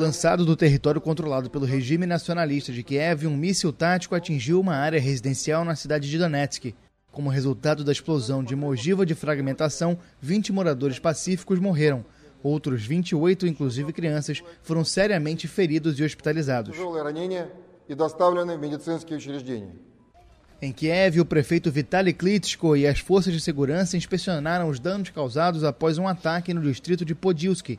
Lançado 0.00 0.46
do 0.46 0.54
território 0.54 1.00
controlado 1.00 1.50
pelo 1.50 1.64
regime 1.64 2.06
nacionalista 2.06 2.72
de 2.72 2.84
Kiev, 2.84 3.26
um 3.26 3.36
míssil 3.36 3.72
tático 3.72 4.14
atingiu 4.14 4.60
uma 4.60 4.76
área 4.76 5.00
residencial 5.00 5.64
na 5.64 5.74
cidade 5.74 6.08
de 6.08 6.16
Donetsk. 6.16 6.76
Como 7.10 7.28
resultado 7.28 7.82
da 7.82 7.90
explosão 7.90 8.44
de 8.44 8.54
uma 8.54 8.68
ogiva 8.68 9.04
de 9.04 9.16
fragmentação, 9.16 9.98
20 10.20 10.52
moradores 10.52 11.00
pacíficos 11.00 11.58
morreram. 11.58 12.04
Outros 12.40 12.86
28, 12.86 13.48
inclusive 13.48 13.92
crianças, 13.92 14.40
foram 14.62 14.84
seriamente 14.84 15.48
feridos 15.48 15.98
e 15.98 16.04
hospitalizados. 16.04 16.76
Em 20.60 20.72
Kiev, 20.72 21.20
o 21.20 21.24
prefeito 21.24 21.70
Vitaly 21.70 22.12
Klitschko 22.12 22.76
e 22.76 22.84
as 22.84 22.98
forças 22.98 23.32
de 23.32 23.40
segurança 23.40 23.96
inspecionaram 23.96 24.68
os 24.68 24.80
danos 24.80 25.08
causados 25.10 25.62
após 25.62 25.98
um 25.98 26.08
ataque 26.08 26.52
no 26.52 26.60
distrito 26.60 27.04
de 27.04 27.14
Podilsky. 27.14 27.78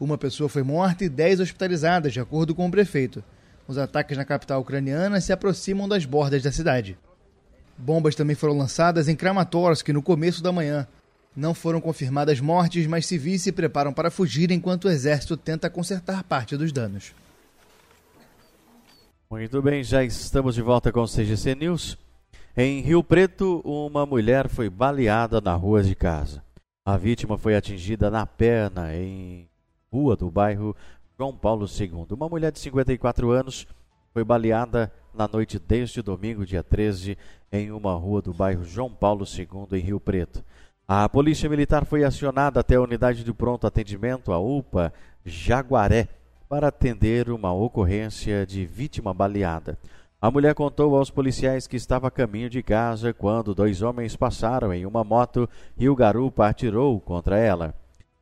Uma 0.00 0.18
pessoa 0.18 0.48
foi 0.48 0.64
morta 0.64 1.04
e 1.04 1.08
dez 1.08 1.38
hospitalizadas, 1.38 2.12
de 2.12 2.18
acordo 2.18 2.56
com 2.56 2.66
o 2.66 2.70
prefeito. 2.70 3.22
Os 3.68 3.78
ataques 3.78 4.16
na 4.16 4.24
capital 4.24 4.60
ucraniana 4.60 5.20
se 5.20 5.32
aproximam 5.32 5.88
das 5.88 6.04
bordas 6.04 6.42
da 6.42 6.50
cidade. 6.50 6.98
Bombas 7.76 8.16
também 8.16 8.34
foram 8.34 8.58
lançadas 8.58 9.08
em 9.08 9.14
Kramatorsk 9.14 9.88
no 9.90 10.02
começo 10.02 10.42
da 10.42 10.50
manhã. 10.50 10.88
Não 11.36 11.54
foram 11.54 11.80
confirmadas 11.80 12.40
mortes, 12.40 12.84
mas 12.88 13.06
civis 13.06 13.42
se 13.42 13.52
preparam 13.52 13.92
para 13.92 14.10
fugir 14.10 14.50
enquanto 14.50 14.86
o 14.86 14.90
exército 14.90 15.36
tenta 15.36 15.70
consertar 15.70 16.24
parte 16.24 16.56
dos 16.56 16.72
danos. 16.72 17.12
Muito 19.30 19.62
bem, 19.62 19.84
já 19.84 20.02
estamos 20.02 20.56
de 20.56 20.62
volta 20.62 20.90
com 20.90 21.02
o 21.02 21.06
CGC 21.06 21.54
News. 21.54 22.07
Em 22.60 22.80
Rio 22.80 23.04
Preto, 23.04 23.60
uma 23.64 24.04
mulher 24.04 24.48
foi 24.48 24.68
baleada 24.68 25.40
na 25.40 25.54
rua 25.54 25.80
de 25.80 25.94
casa. 25.94 26.42
A 26.84 26.96
vítima 26.96 27.38
foi 27.38 27.54
atingida 27.54 28.10
na 28.10 28.26
perna 28.26 28.92
em 28.96 29.48
rua 29.92 30.16
do 30.16 30.28
bairro 30.28 30.74
João 31.16 31.32
Paulo 31.32 31.66
II. 31.66 32.04
Uma 32.10 32.28
mulher 32.28 32.50
de 32.50 32.58
54 32.58 33.30
anos 33.30 33.64
foi 34.12 34.24
baleada 34.24 34.92
na 35.14 35.28
noite 35.28 35.56
deste 35.56 36.02
domingo, 36.02 36.44
dia 36.44 36.64
13, 36.64 37.16
em 37.52 37.70
uma 37.70 37.94
rua 37.94 38.20
do 38.20 38.34
bairro 38.34 38.64
João 38.64 38.90
Paulo 38.90 39.24
II, 39.24 39.78
em 39.78 39.80
Rio 39.80 40.00
Preto. 40.00 40.42
A 40.88 41.08
polícia 41.08 41.48
militar 41.48 41.84
foi 41.84 42.02
acionada 42.02 42.58
até 42.58 42.74
a 42.74 42.82
unidade 42.82 43.22
de 43.22 43.32
pronto 43.32 43.68
atendimento, 43.68 44.32
a 44.32 44.40
UPA 44.40 44.92
Jaguaré, 45.24 46.08
para 46.48 46.66
atender 46.66 47.30
uma 47.30 47.52
ocorrência 47.52 48.44
de 48.44 48.66
vítima 48.66 49.14
baleada. 49.14 49.78
A 50.20 50.32
mulher 50.32 50.52
contou 50.52 50.96
aos 50.96 51.10
policiais 51.10 51.68
que 51.68 51.76
estava 51.76 52.08
a 52.08 52.10
caminho 52.10 52.50
de 52.50 52.60
casa 52.60 53.14
quando 53.14 53.54
dois 53.54 53.82
homens 53.82 54.16
passaram 54.16 54.74
em 54.74 54.84
uma 54.84 55.04
moto 55.04 55.48
e 55.76 55.88
o 55.88 55.94
garupa 55.94 56.48
atirou 56.48 57.00
contra 57.00 57.38
ela. 57.38 57.72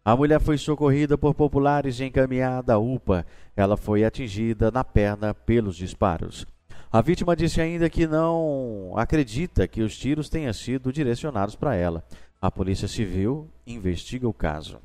A 0.04 0.14
mulher 0.14 0.38
foi 0.38 0.58
socorrida 0.58 1.16
por 1.16 1.34
populares 1.34 1.98
e 1.98 2.04
encaminhada 2.04 2.74
à 2.74 2.78
UPA. 2.78 3.24
Ela 3.56 3.78
foi 3.78 4.04
atingida 4.04 4.70
na 4.70 4.84
perna 4.84 5.32
pelos 5.32 5.74
disparos. 5.74 6.46
A 6.92 7.00
vítima 7.00 7.34
disse 7.34 7.62
ainda 7.62 7.88
que 7.88 8.06
não 8.06 8.92
acredita 8.94 9.66
que 9.66 9.80
os 9.80 9.96
tiros 9.96 10.28
tenham 10.28 10.52
sido 10.52 10.92
direcionados 10.92 11.56
para 11.56 11.74
ela. 11.74 12.04
A 12.40 12.50
Polícia 12.50 12.86
Civil 12.86 13.48
investiga 13.66 14.28
o 14.28 14.34
caso. 14.34 14.78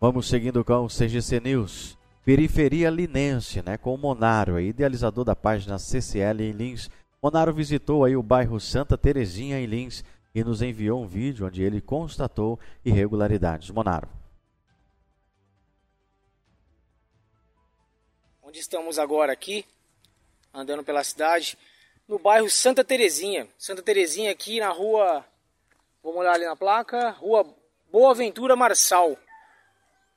Vamos 0.00 0.28
seguindo 0.28 0.64
com 0.64 0.86
o 0.86 0.88
CGC 0.88 1.40
News. 1.40 1.98
Periferia 2.24 2.88
Linense, 2.88 3.62
né, 3.62 3.76
com 3.76 3.94
o 3.94 3.98
Monaro, 3.98 4.58
idealizador 4.58 5.24
da 5.24 5.36
página 5.36 5.78
CCL 5.78 6.42
em 6.42 6.52
Lins. 6.52 6.88
Monaro 7.22 7.52
visitou 7.52 8.02
aí 8.02 8.16
o 8.16 8.22
bairro 8.22 8.58
Santa 8.58 8.96
Terezinha 8.96 9.60
em 9.60 9.66
Lins 9.66 10.02
e 10.34 10.42
nos 10.42 10.62
enviou 10.62 11.02
um 11.02 11.06
vídeo 11.06 11.46
onde 11.46 11.62
ele 11.62 11.82
constatou 11.82 12.58
irregularidades. 12.82 13.68
Monaro. 13.68 14.08
Onde 18.42 18.58
estamos 18.58 18.98
agora 18.98 19.30
aqui, 19.30 19.66
andando 20.52 20.82
pela 20.82 21.04
cidade, 21.04 21.58
no 22.08 22.18
bairro 22.18 22.48
Santa 22.48 22.82
Terezinha. 22.82 23.46
Santa 23.58 23.82
Terezinha 23.82 24.32
aqui 24.32 24.60
na 24.60 24.70
rua, 24.70 25.26
vamos 26.02 26.20
olhar 26.20 26.32
ali 26.32 26.46
na 26.46 26.56
placa, 26.56 27.10
rua 27.10 27.46
Boa 27.92 28.14
Ventura 28.14 28.56
Marçal. 28.56 29.14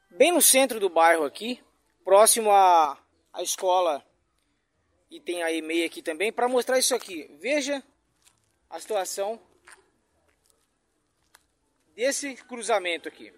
Bem 0.09 0.31
no 0.31 0.41
centro 0.41 0.79
do 0.79 0.89
bairro 0.89 1.25
aqui, 1.25 1.61
próximo 2.07 2.53
à, 2.53 2.97
à 3.33 3.43
escola 3.43 4.01
e 5.11 5.19
tem 5.19 5.43
a 5.43 5.51
e-mail 5.51 5.85
aqui 5.85 6.01
também 6.01 6.31
para 6.31 6.47
mostrar 6.47 6.79
isso 6.79 6.95
aqui. 6.95 7.27
Veja 7.37 7.83
a 8.69 8.79
situação 8.79 9.37
desse 11.93 12.33
cruzamento 12.45 13.09
aqui. 13.09 13.33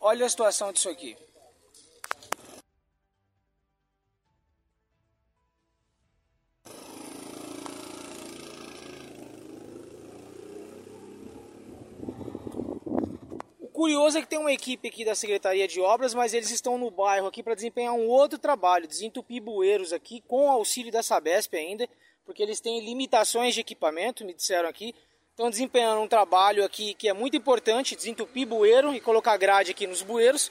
Olha 0.00 0.24
a 0.24 0.30
situação 0.30 0.72
disso 0.72 0.88
aqui. 0.88 1.14
Curioso 13.78 14.18
é 14.18 14.20
que 14.20 14.26
tem 14.26 14.40
uma 14.40 14.52
equipe 14.52 14.88
aqui 14.88 15.04
da 15.04 15.14
Secretaria 15.14 15.68
de 15.68 15.80
Obras, 15.80 16.12
mas 16.12 16.34
eles 16.34 16.50
estão 16.50 16.76
no 16.76 16.90
bairro 16.90 17.28
aqui 17.28 17.44
para 17.44 17.54
desempenhar 17.54 17.94
um 17.94 18.08
outro 18.08 18.36
trabalho, 18.36 18.88
desentupir 18.88 19.40
bueiros 19.40 19.92
aqui, 19.92 20.20
com 20.26 20.50
auxílio 20.50 20.90
da 20.90 21.00
Sabesp 21.00 21.54
ainda, 21.54 21.88
porque 22.26 22.42
eles 22.42 22.58
têm 22.58 22.84
limitações 22.84 23.54
de 23.54 23.60
equipamento, 23.60 24.24
me 24.24 24.34
disseram 24.34 24.68
aqui. 24.68 24.96
Estão 25.30 25.48
desempenhando 25.48 26.00
um 26.00 26.08
trabalho 26.08 26.64
aqui 26.64 26.92
que 26.94 27.08
é 27.08 27.12
muito 27.12 27.36
importante, 27.36 27.94
desentupir 27.94 28.48
bueiro 28.48 28.92
e 28.92 29.00
colocar 29.00 29.36
grade 29.36 29.70
aqui 29.70 29.86
nos 29.86 30.02
bueiros, 30.02 30.50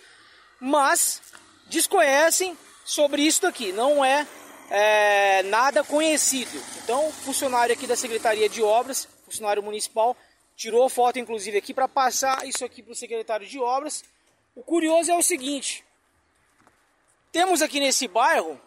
mas 0.58 1.22
desconhecem 1.66 2.58
sobre 2.86 3.24
isso 3.24 3.46
aqui, 3.46 3.74
não 3.74 4.06
é, 4.06 4.26
é 4.70 5.44
nada 5.44 5.84
conhecido. 5.84 6.58
Então, 6.82 7.12
funcionário 7.12 7.74
aqui 7.74 7.86
da 7.86 7.98
Secretaria 7.98 8.48
de 8.48 8.64
Obras, 8.64 9.06
funcionário 9.26 9.62
municipal, 9.62 10.16
tirou 10.58 10.90
foto 10.90 11.20
inclusive 11.20 11.58
aqui 11.58 11.74
para 11.74 11.88
passar 11.88 12.46
isso 12.46 12.66
aqui 12.66 12.84
para 12.84 12.92
o 12.92 12.96
secretário 12.96 13.48
de 13.48 13.60
Obras. 13.60 14.04
O 14.56 14.64
curioso 14.64 15.12
é 15.12 15.16
o 15.16 15.22
seguinte, 15.22 15.86
temos 17.32 17.62
aqui 17.62 17.80
nesse 17.80 18.08
bairro, 18.08 18.60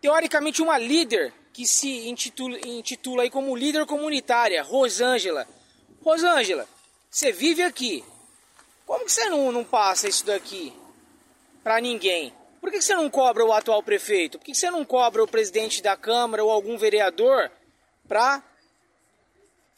teoricamente, 0.00 0.62
uma 0.62 0.78
líder 0.78 1.34
que 1.52 1.66
se 1.66 2.08
intitula, 2.08 2.58
intitula 2.66 3.24
aí 3.24 3.30
como 3.30 3.54
líder 3.54 3.84
comunitária, 3.84 4.62
Rosângela. 4.62 5.46
Rosângela, 6.02 6.66
você 7.10 7.30
vive 7.30 7.62
aqui. 7.62 8.02
Como 8.86 9.04
que 9.04 9.12
você 9.12 9.28
não, 9.28 9.52
não 9.52 9.64
passa 9.64 10.08
isso 10.08 10.24
daqui 10.24 10.72
para 11.62 11.78
ninguém? 11.80 12.32
Por 12.60 12.70
que 12.70 12.80
você 12.80 12.94
não 12.94 13.10
cobra 13.10 13.44
o 13.44 13.52
atual 13.52 13.82
prefeito? 13.82 14.38
Por 14.38 14.44
que 14.46 14.54
você 14.54 14.70
não 14.70 14.84
cobra 14.84 15.22
o 15.22 15.28
presidente 15.28 15.82
da 15.82 15.96
Câmara 15.96 16.42
ou 16.42 16.50
algum 16.50 16.78
vereador 16.78 17.50
para 18.08 18.42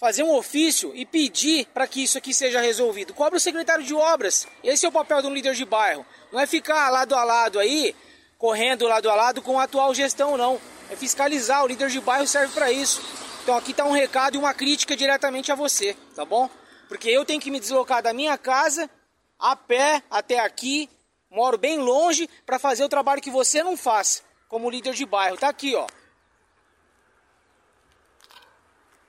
fazer 0.03 0.25
um 0.25 0.35
ofício 0.35 0.91
e 0.97 1.07
pedir 1.07 1.65
para 1.67 1.87
que 1.87 2.03
isso 2.03 2.19
aqui 2.19 2.35
seja 2.35 2.61
resolvido? 2.61 3.15
Cobra 3.15 3.37
o 3.37 3.41
secretário 3.41 3.85
de 3.85 3.95
obras. 3.95 4.49
Esse 4.65 4.85
é 4.85 4.89
o 4.89 4.91
papel 4.91 5.23
de 5.23 5.29
um 5.29 5.33
líder 5.33 5.55
de 5.55 5.65
bairro. 5.65 6.05
Não 6.33 6.41
é 6.41 6.47
ficar 6.47 6.91
lado 6.91 7.15
a 7.15 7.23
lado 7.23 7.61
aí, 7.61 7.95
correndo 8.37 8.89
lado 8.89 9.09
a 9.09 9.15
lado 9.15 9.41
com 9.41 9.61
a 9.61 9.63
atual 9.63 9.95
gestão, 9.95 10.37
não 10.37 10.61
é 10.91 10.97
fiscalizar. 10.97 11.63
O 11.63 11.69
líder 11.69 11.89
de 11.89 12.01
bairro 12.01 12.27
serve 12.27 12.53
para 12.53 12.73
isso. 12.73 13.01
Então 13.45 13.57
aqui 13.57 13.71
está 13.71 13.85
um 13.85 13.93
recado 13.93 14.35
e 14.35 14.39
uma 14.39 14.53
crítica 14.53 14.97
diretamente 14.97 15.53
a 15.53 15.55
você, 15.55 15.97
tá 16.17 16.25
bom? 16.25 16.51
Porque 16.89 17.09
eu 17.09 17.25
tenho 17.25 17.41
que 17.41 17.53
me 17.53 17.61
deslocar 17.61 18.03
da 18.03 18.13
minha 18.13 18.37
casa 18.37 18.91
a 19.39 19.55
pé 19.55 20.03
até 20.11 20.41
aqui, 20.41 20.91
moro 21.31 21.57
bem 21.57 21.79
longe 21.79 22.29
para 22.45 22.59
fazer 22.59 22.83
o 22.83 22.89
trabalho 22.89 23.23
que 23.23 23.31
você 23.31 23.63
não 23.63 23.77
faz 23.77 24.21
como 24.49 24.69
líder 24.69 24.95
de 24.95 25.07
bairro. 25.07 25.37
Tá 25.37 25.49
aqui, 25.49 25.77
ó. 25.77 25.87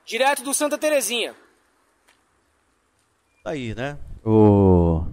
Direto 0.05 0.43
do 0.43 0.53
Santa 0.53 0.77
Terezinha. 0.77 1.33
Tá 3.43 3.51
aí, 3.51 3.74
né? 3.74 3.98
O 4.25 5.05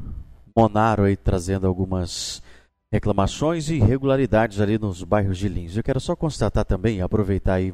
Monaro 0.56 1.04
aí 1.04 1.16
trazendo 1.16 1.66
algumas 1.66 2.42
reclamações 2.90 3.68
e 3.68 3.76
irregularidades 3.76 4.60
ali 4.60 4.78
nos 4.78 5.02
bairros 5.04 5.38
de 5.38 5.48
Lins. 5.48 5.76
Eu 5.76 5.82
quero 5.82 6.00
só 6.00 6.16
constatar 6.16 6.64
também, 6.64 7.00
aproveitar 7.00 7.54
aí 7.54 7.72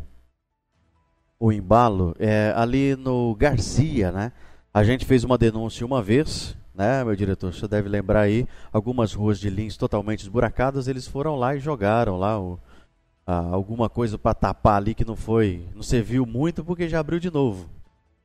o 1.39 1.53
embalo, 1.53 2.15
é, 2.19 2.53
ali 2.57 2.97
no 2.97 3.35
Garcia, 3.35 4.11
né? 4.13 4.33
A 4.73 4.85
gente 4.85 5.05
fez 5.05 5.25
uma 5.25 5.39
denúncia 5.39 5.87
uma 5.87 6.03
vez, 6.03 6.57
né, 6.75 7.03
meu 7.03 7.17
diretor? 7.17 7.53
Você 7.53 7.67
deve 7.67 7.89
lembrar 7.89 8.21
aí, 8.21 8.47
algumas 8.73 9.15
ruas 9.15 9.39
de 9.39 9.49
Lins 9.49 9.77
totalmente 9.77 10.21
esburacadas, 10.21 10.89
eles 10.89 11.07
foram 11.07 11.37
lá 11.37 11.55
e 11.55 11.61
jogaram 11.61 12.19
lá 12.19 12.39
o, 12.39 12.59
a, 13.27 13.39
alguma 13.39 13.89
coisa 13.89 14.17
para 14.17 14.35
tapar 14.35 14.77
ali 14.77 14.95
que 14.95 15.05
não 15.05 15.17
foi, 15.17 15.67
não 15.75 15.83
serviu 15.83 16.25
muito 16.25 16.65
porque 16.65 16.89
já 16.89 17.01
abriu 17.01 17.19
de 17.19 17.31
novo. 17.31 17.69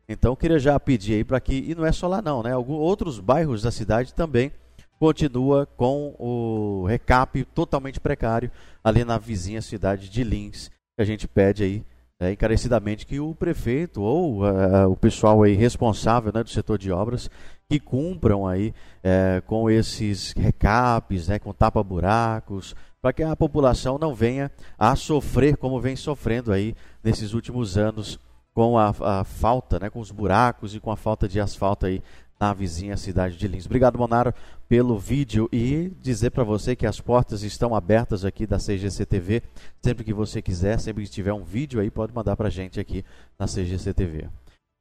Então 0.08 0.36
queria 0.36 0.60
já 0.60 0.80
pedir 0.80 1.16
aí 1.16 1.24
para 1.24 1.40
que, 1.40 1.54
e 1.56 1.74
não 1.74 1.86
é 1.86 1.92
só 1.92 2.08
lá 2.08 2.22
não, 2.22 2.44
né? 2.44 2.52
Alguns 2.52 2.80
outros 2.80 3.20
bairros 3.20 3.62
da 3.62 3.72
cidade 3.72 4.14
também 4.14 4.52
continua 5.00 5.66
com 5.66 6.14
o 6.20 6.86
recap 6.86 7.44
totalmente 7.46 8.00
precário 8.00 8.52
ali 8.84 9.04
na 9.04 9.18
vizinha 9.18 9.62
cidade 9.62 10.10
de 10.10 10.24
Lins. 10.24 10.70
A 11.00 11.04
gente 11.04 11.28
pede 11.28 11.64
aí 11.64 11.84
é, 12.20 12.32
encarecidamente 12.32 13.06
que 13.08 13.20
o 13.20 13.34
prefeito 13.34 14.02
ou 14.02 14.44
uh, 14.44 14.88
o 14.88 14.96
pessoal 14.96 15.42
aí 15.42 15.56
responsável 15.56 16.32
né, 16.32 16.44
do 16.44 16.52
setor 16.52 16.78
de 16.78 16.92
obras 16.92 17.28
que 17.68 17.80
cumpram 17.80 18.46
aí 18.46 18.76
é, 19.02 19.42
com 19.48 19.70
esses 19.70 20.34
recaps, 20.34 21.30
né, 21.30 21.40
com 21.40 21.52
tapa-buracos, 21.52 22.76
para 23.02 23.12
que 23.12 23.24
a 23.24 23.36
população 23.36 23.98
não 23.98 24.14
venha 24.14 24.52
a 24.78 24.96
sofrer 24.96 25.58
como 25.58 25.80
vem 25.80 25.96
sofrendo 25.96 26.52
aí 26.52 26.76
nesses 27.04 27.34
últimos 27.34 27.78
anos 27.78 28.20
com 28.54 28.78
a, 28.78 28.90
a 28.90 29.24
falta, 29.24 29.80
né, 29.80 29.90
com 29.90 30.00
os 30.00 30.12
buracos 30.12 30.76
e 30.76 30.80
com 30.80 30.92
a 30.92 30.98
falta 30.98 31.28
de 31.28 31.40
asfalto 31.40 31.86
aí 31.86 32.02
na 32.40 32.54
vizinha 32.54 32.98
cidade 32.98 33.38
de 33.38 33.48
Lins. 33.48 33.66
Obrigado, 33.66 34.00
Monaro, 34.00 34.34
pelo 34.68 34.98
vídeo 34.98 35.48
e 35.52 35.92
dizer 36.02 36.32
para 36.32 36.44
você 36.44 36.76
que 36.76 36.88
as 36.88 37.00
portas 37.00 37.44
estão 37.44 37.76
abertas 37.76 38.26
aqui 38.26 38.48
da 38.48 38.58
CGC 38.58 39.06
TV. 39.06 39.44
Sempre 39.82 40.04
que 40.04 40.14
você 40.14 40.42
quiser, 40.42 40.80
sempre 40.80 41.04
que 41.04 41.10
tiver 41.10 41.34
um 41.34 41.44
vídeo 41.44 41.80
aí, 41.80 41.92
pode 41.92 42.14
mandar 42.14 42.36
para 42.36 42.50
gente 42.50 42.80
aqui 42.80 43.06
na 43.38 43.46
CGC 43.46 43.94
TV. 43.94 44.28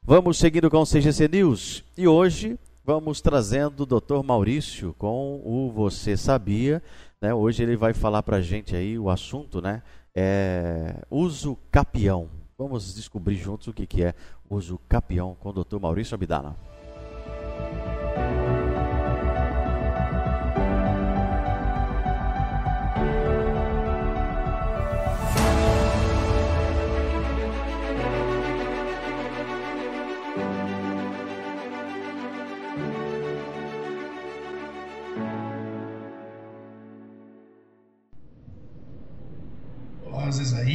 Vamos 0.02 0.38
seguindo 0.38 0.70
com 0.70 0.78
o 0.78 0.86
CGC 0.86 1.28
News 1.28 1.84
e 1.96 2.08
hoje 2.08 2.58
vamos 2.82 3.20
trazendo 3.20 3.82
o 3.82 3.86
Dr. 3.86 4.22
Maurício 4.24 4.94
com 4.98 5.42
o 5.44 5.70
Você 5.70 6.16
Sabia. 6.16 6.82
Né? 7.22 7.34
Hoje 7.34 7.62
ele 7.62 7.76
vai 7.76 7.92
falar 7.92 8.22
para 8.22 8.38
a 8.38 8.40
gente 8.40 8.74
aí 8.74 8.98
o 8.98 9.10
assunto, 9.10 9.60
né? 9.60 9.82
É 10.14 11.04
uso 11.10 11.58
capião. 11.70 12.30
Vamos 12.56 12.94
descobrir 12.94 13.36
juntos 13.36 13.66
o 13.68 13.72
que, 13.74 13.86
que 13.86 14.02
é 14.02 14.14
uso 14.48 14.80
capião 14.88 15.36
com 15.38 15.50
o 15.50 15.52
Dr. 15.52 15.78
Maurício 15.78 16.14
Abdala. 16.14 16.56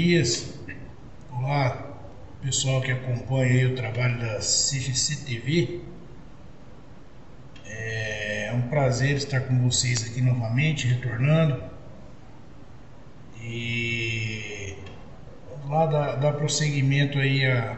Zesaías. 0.05 0.53
Olá, 1.31 1.97
pessoal 2.39 2.79
que 2.79 2.91
acompanha 2.91 3.69
o 3.69 3.75
trabalho 3.75 4.19
da 4.19 4.37
CGC 4.37 5.25
TV. 5.25 5.81
É 7.65 8.51
um 8.53 8.69
prazer 8.69 9.15
estar 9.15 9.41
com 9.41 9.67
vocês 9.67 10.03
aqui 10.03 10.21
novamente, 10.21 10.85
retornando. 10.85 11.63
E 13.41 14.75
vamos 15.49 15.71
lá 15.71 15.85
dar, 15.87 16.15
dar 16.17 16.33
prosseguimento 16.33 17.17
aí 17.17 17.43
a, 17.43 17.77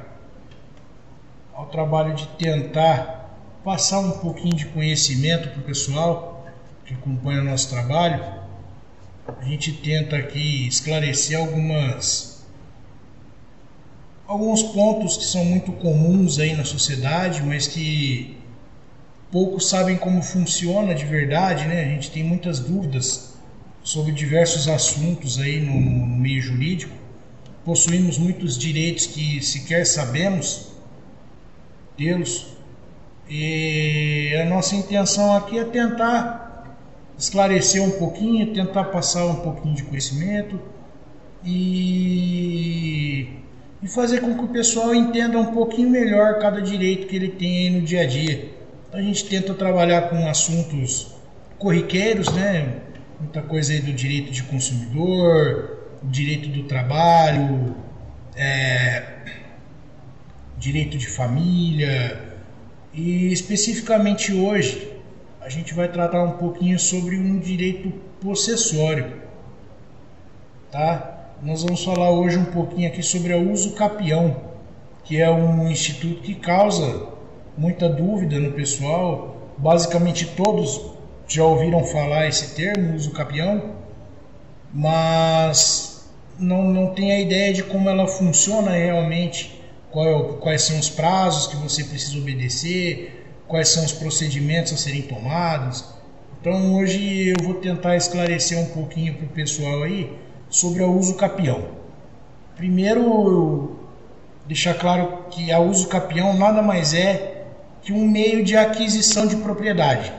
ao 1.53 1.67
trabalho 1.67 2.13
de 2.13 2.27
tentar 2.37 3.39
passar 3.63 3.99
um 3.99 4.11
pouquinho 4.11 4.55
de 4.55 4.65
conhecimento 4.67 5.49
para 5.49 5.61
o 5.61 5.63
pessoal 5.63 6.45
que 6.85 6.93
acompanha 6.93 7.41
o 7.41 7.45
nosso 7.45 7.69
trabalho 7.69 8.46
a 9.27 9.45
gente 9.45 9.73
tenta 9.73 10.15
aqui 10.15 10.67
esclarecer 10.67 11.37
algumas 11.37 12.45
alguns 14.25 14.61
pontos 14.61 15.17
que 15.17 15.25
são 15.25 15.43
muito 15.45 15.71
comuns 15.73 16.39
aí 16.39 16.55
na 16.55 16.65
sociedade, 16.65 17.41
mas 17.43 17.67
que 17.67 18.37
poucos 19.31 19.69
sabem 19.69 19.97
como 19.97 20.21
funciona 20.21 20.93
de 20.93 21.05
verdade, 21.05 21.65
né? 21.65 21.83
A 21.83 21.87
gente 21.87 22.11
tem 22.11 22.23
muitas 22.23 22.59
dúvidas 22.59 23.35
sobre 23.83 24.11
diversos 24.11 24.67
assuntos 24.67 25.39
aí 25.39 25.61
no, 25.61 25.79
no 25.79 26.17
meio 26.17 26.41
jurídico. 26.41 26.93
Possuímos 27.63 28.17
muitos 28.17 28.57
direitos 28.57 29.05
que 29.07 29.41
sequer 29.41 29.85
sabemos 29.85 30.71
tê-los. 31.97 32.47
E 33.29 34.33
a 34.41 34.45
nossa 34.45 34.75
intenção 34.75 35.35
aqui 35.35 35.59
é 35.59 35.65
tentar 35.65 36.46
esclarecer 37.17 37.81
um 37.81 37.91
pouquinho, 37.91 38.53
tentar 38.53 38.85
passar 38.85 39.25
um 39.25 39.35
pouquinho 39.37 39.75
de 39.75 39.83
conhecimento 39.83 40.59
e, 41.43 43.27
e 43.81 43.87
fazer 43.87 44.21
com 44.21 44.37
que 44.37 44.43
o 44.45 44.49
pessoal 44.49 44.93
entenda 44.93 45.37
um 45.37 45.53
pouquinho 45.53 45.89
melhor 45.89 46.39
cada 46.39 46.61
direito 46.61 47.07
que 47.07 47.15
ele 47.15 47.29
tem 47.29 47.71
no 47.71 47.81
dia 47.81 48.01
a 48.01 48.05
dia. 48.05 48.51
A 48.93 49.01
gente 49.01 49.25
tenta 49.25 49.53
trabalhar 49.53 50.09
com 50.09 50.27
assuntos 50.27 51.15
corriqueiros, 51.57 52.31
né? 52.33 52.81
Muita 53.19 53.41
coisa 53.41 53.73
aí 53.73 53.81
do 53.81 53.91
direito 53.91 54.31
de 54.31 54.43
consumidor, 54.43 55.77
direito 56.03 56.49
do 56.49 56.63
trabalho, 56.63 57.75
é, 58.35 59.03
direito 60.57 60.97
de 60.97 61.07
família 61.07 62.21
e 62.93 63.31
especificamente 63.33 64.31
hoje 64.33 64.96
a 65.47 65.49
gente 65.49 65.73
vai 65.73 65.87
tratar 65.87 66.21
um 66.23 66.31
pouquinho 66.31 66.77
sobre 66.77 67.17
um 67.17 67.39
direito 67.39 67.89
possessório, 68.21 69.13
tá? 70.69 71.31
Nós 71.41 71.63
vamos 71.63 71.85
falar 71.85 72.11
hoje 72.11 72.37
um 72.37 72.43
pouquinho 72.43 72.89
aqui 72.89 73.01
sobre 73.01 73.33
o 73.33 73.49
uso 73.49 73.71
capião, 73.71 74.35
que 75.05 75.21
é 75.21 75.31
um 75.31 75.69
instituto 75.69 76.21
que 76.21 76.35
causa 76.35 77.07
muita 77.57 77.87
dúvida 77.87 78.37
no 78.41 78.51
pessoal 78.51 79.37
basicamente 79.57 80.25
todos 80.35 80.81
já 81.29 81.45
ouviram 81.45 81.83
falar 81.85 82.27
esse 82.27 82.53
termo, 82.53 82.93
uso 82.93 83.11
capião, 83.11 83.75
mas 84.73 86.09
não, 86.37 86.63
não 86.63 86.93
tem 86.93 87.13
a 87.13 87.21
ideia 87.21 87.53
de 87.53 87.63
como 87.63 87.89
ela 87.89 88.05
funciona 88.05 88.71
realmente, 88.71 89.61
qual, 89.91 90.07
é 90.07 90.33
quais 90.39 90.63
são 90.63 90.77
os 90.77 90.89
prazos 90.89 91.47
que 91.47 91.55
você 91.55 91.85
precisa 91.85 92.17
obedecer, 92.17 93.16
quais 93.47 93.69
são 93.69 93.85
os 93.85 93.93
procedimentos 93.93 94.73
a 94.73 94.77
serem 94.77 95.01
tomados. 95.03 95.85
Então 96.39 96.75
hoje 96.75 97.29
eu 97.29 97.43
vou 97.43 97.55
tentar 97.55 97.95
esclarecer 97.95 98.59
um 98.59 98.67
pouquinho 98.67 99.15
para 99.15 99.25
o 99.25 99.29
pessoal 99.29 99.83
aí 99.83 100.11
sobre 100.49 100.83
o 100.83 100.91
uso 100.91 101.15
capião. 101.15 101.65
Primeiro, 102.55 103.77
deixar 104.47 104.73
claro 104.75 105.25
que 105.29 105.51
a 105.51 105.59
uso 105.59 105.87
capião 105.87 106.37
nada 106.37 106.61
mais 106.61 106.93
é 106.93 107.45
que 107.81 107.93
um 107.93 108.07
meio 108.07 108.43
de 108.43 108.55
aquisição 108.55 109.27
de 109.27 109.37
propriedade. 109.37 110.11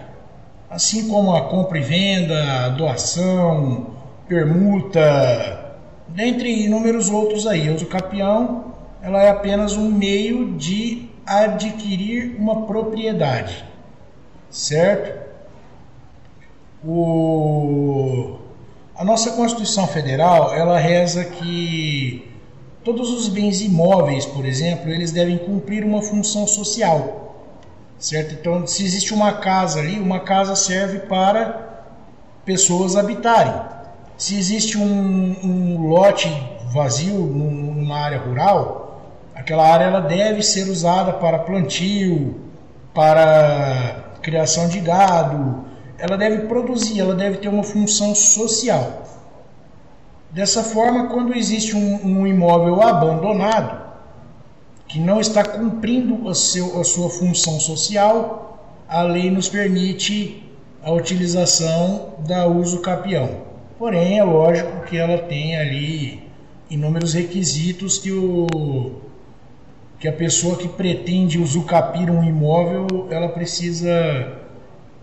Assim 0.71 1.09
como 1.09 1.35
a 1.35 1.49
compra 1.49 1.79
e 1.79 1.83
venda, 1.83 2.67
a 2.67 2.69
doação, 2.69 3.95
permuta, 4.29 5.75
dentre 6.09 6.65
inúmeros 6.65 7.11
outros 7.11 7.47
aí. 7.47 7.69
A 7.69 7.73
uso 7.73 7.87
capião 7.87 8.75
ela 9.03 9.23
é 9.23 9.31
apenas 9.31 9.77
um 9.77 9.91
meio 9.91 10.57
de 10.57 11.08
adquirir 11.29 12.37
uma 12.39 12.63
propriedade, 12.67 13.65
certo? 14.51 15.29
O... 16.85 18.39
A 18.97 19.05
nossa 19.05 19.33
Constituição 19.33 19.87
Federal 19.87 20.55
ela 20.55 20.79
reza 20.79 21.25
que 21.25 22.29
todos 22.83 23.11
os 23.11 23.29
bens 23.29 23.61
imóveis, 23.61 24.25
por 24.25 24.47
exemplo, 24.47 24.91
eles 24.91 25.13
devem 25.13 25.37
cumprir 25.37 25.85
uma 25.85 26.01
função 26.01 26.47
social, 26.47 27.45
certo? 27.99 28.35
Então, 28.35 28.67
se 28.67 28.85
existe 28.85 29.13
uma 29.13 29.35
casa 29.35 29.81
ali, 29.81 29.99
uma 29.99 30.21
casa 30.21 30.57
serve 30.57 31.01
para 31.01 31.85
pessoas 32.45 32.97
habitarem. 32.97 33.55
Se 34.17 34.37
existe 34.37 34.79
um, 34.79 35.37
um 35.45 35.87
lote 35.89 36.29
vazio 36.73 37.19
numa 37.19 37.99
área 37.99 38.19
rural, 38.19 38.88
aquela 39.49 39.67
área 39.67 39.85
ela 39.87 40.01
deve 40.01 40.43
ser 40.43 40.69
usada 40.69 41.15
para 41.15 41.39
plantio, 41.39 42.39
para 42.93 44.19
criação 44.21 44.69
de 44.69 44.79
gado, 44.79 45.65
ela 45.99 46.19
deve 46.19 46.47
produzir, 46.47 47.01
ela 47.01 47.15
deve 47.15 47.39
ter 47.39 47.49
uma 47.49 47.63
função 47.63 48.15
social. 48.15 49.05
Dessa 50.31 50.63
forma, 50.63 51.07
quando 51.07 51.35
existe 51.35 51.75
um, 51.75 51.99
um 52.05 52.27
imóvel 52.27 52.83
abandonado, 52.83 53.89
que 54.87 55.01
não 55.01 55.19
está 55.19 55.43
cumprindo 55.43 56.29
a, 56.29 56.35
seu, 56.35 56.79
a 56.79 56.85
sua 56.85 57.09
função 57.09 57.59
social, 57.59 58.85
a 58.87 59.01
lei 59.01 59.31
nos 59.31 59.49
permite 59.49 60.47
a 60.83 60.93
utilização 60.93 62.17
da 62.19 62.47
uso 62.47 62.83
capião. 62.83 63.31
Porém, 63.79 64.19
é 64.19 64.25
lógico 64.25 64.85
que 64.85 64.99
ela 64.99 65.17
tem 65.17 65.57
ali 65.57 66.23
inúmeros 66.69 67.15
requisitos 67.15 67.97
que, 67.97 68.13
o, 68.13 69.08
que 69.99 70.07
a 70.07 70.13
pessoa 70.13 70.57
que 70.57 70.69
pretende 70.69 71.39
usucapir 71.39 72.11
um 72.11 72.23
imóvel, 72.23 73.09
ela 73.11 73.29
precisa 73.29 74.39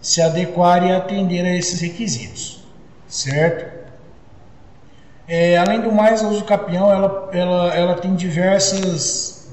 se 0.02 0.22
adequar 0.22 0.86
e 0.86 0.92
atender 0.92 1.44
a 1.44 1.56
esses 1.56 1.82
requisitos, 1.82 2.64
certo? 3.08 3.76
É, 5.28 5.58
além 5.58 5.82
do 5.82 5.92
mais, 5.92 6.24
a 6.24 6.28
uso 6.28 6.46
capião 6.46 6.92
ela, 6.92 7.30
ela, 7.34 7.74
ela 7.74 7.94
tem 7.96 8.16
diversas, 8.16 9.50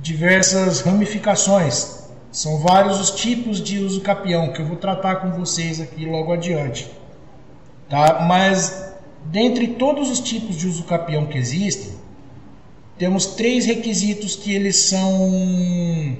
diversas 0.00 0.80
ramificações. 0.80 2.08
São 2.30 2.58
vários 2.58 3.00
os 3.00 3.10
tipos 3.10 3.60
de 3.60 3.80
uso 3.80 4.00
capião 4.02 4.52
que 4.52 4.62
eu 4.62 4.66
vou 4.66 4.76
tratar 4.76 5.16
com 5.16 5.30
vocês 5.32 5.80
aqui 5.80 6.06
logo 6.06 6.32
adiante. 6.32 6.88
Tá? 7.88 8.24
Mas 8.26 8.94
dentre 9.24 9.66
todos 9.66 10.08
os 10.08 10.20
tipos 10.20 10.56
de 10.56 10.68
uso 10.68 10.84
capião 10.84 11.26
que 11.26 11.36
existem, 11.36 11.99
temos 13.00 13.24
três 13.24 13.64
requisitos 13.64 14.36
que 14.36 14.54
eles 14.54 14.76
são 14.76 16.18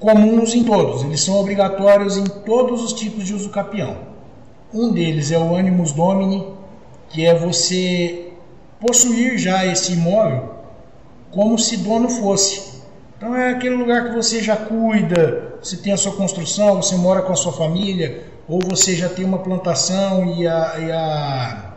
comuns 0.00 0.54
em 0.54 0.64
todos, 0.64 1.02
eles 1.02 1.20
são 1.20 1.38
obrigatórios 1.38 2.16
em 2.16 2.24
todos 2.24 2.82
os 2.82 2.94
tipos 2.94 3.26
de 3.26 3.34
uso 3.34 3.50
capião. 3.50 3.94
Um 4.72 4.90
deles 4.90 5.30
é 5.30 5.38
o 5.38 5.54
animus 5.54 5.92
domini, 5.92 6.46
que 7.10 7.26
é 7.26 7.34
você 7.34 8.32
possuir 8.80 9.36
já 9.36 9.66
esse 9.66 9.92
imóvel 9.92 10.54
como 11.30 11.58
se 11.58 11.76
dono 11.76 12.08
fosse. 12.08 12.80
Então 13.18 13.36
é 13.36 13.50
aquele 13.50 13.74
lugar 13.74 14.08
que 14.08 14.16
você 14.16 14.42
já 14.42 14.56
cuida, 14.56 15.58
você 15.62 15.76
tem 15.76 15.92
a 15.92 15.98
sua 15.98 16.12
construção, 16.12 16.76
você 16.76 16.96
mora 16.96 17.20
com 17.20 17.34
a 17.34 17.36
sua 17.36 17.52
família, 17.52 18.24
ou 18.48 18.60
você 18.60 18.96
já 18.96 19.10
tem 19.10 19.26
uma 19.26 19.40
plantação 19.40 20.24
e 20.38 20.48
a, 20.48 20.74
e 20.78 20.90
a, 20.90 21.67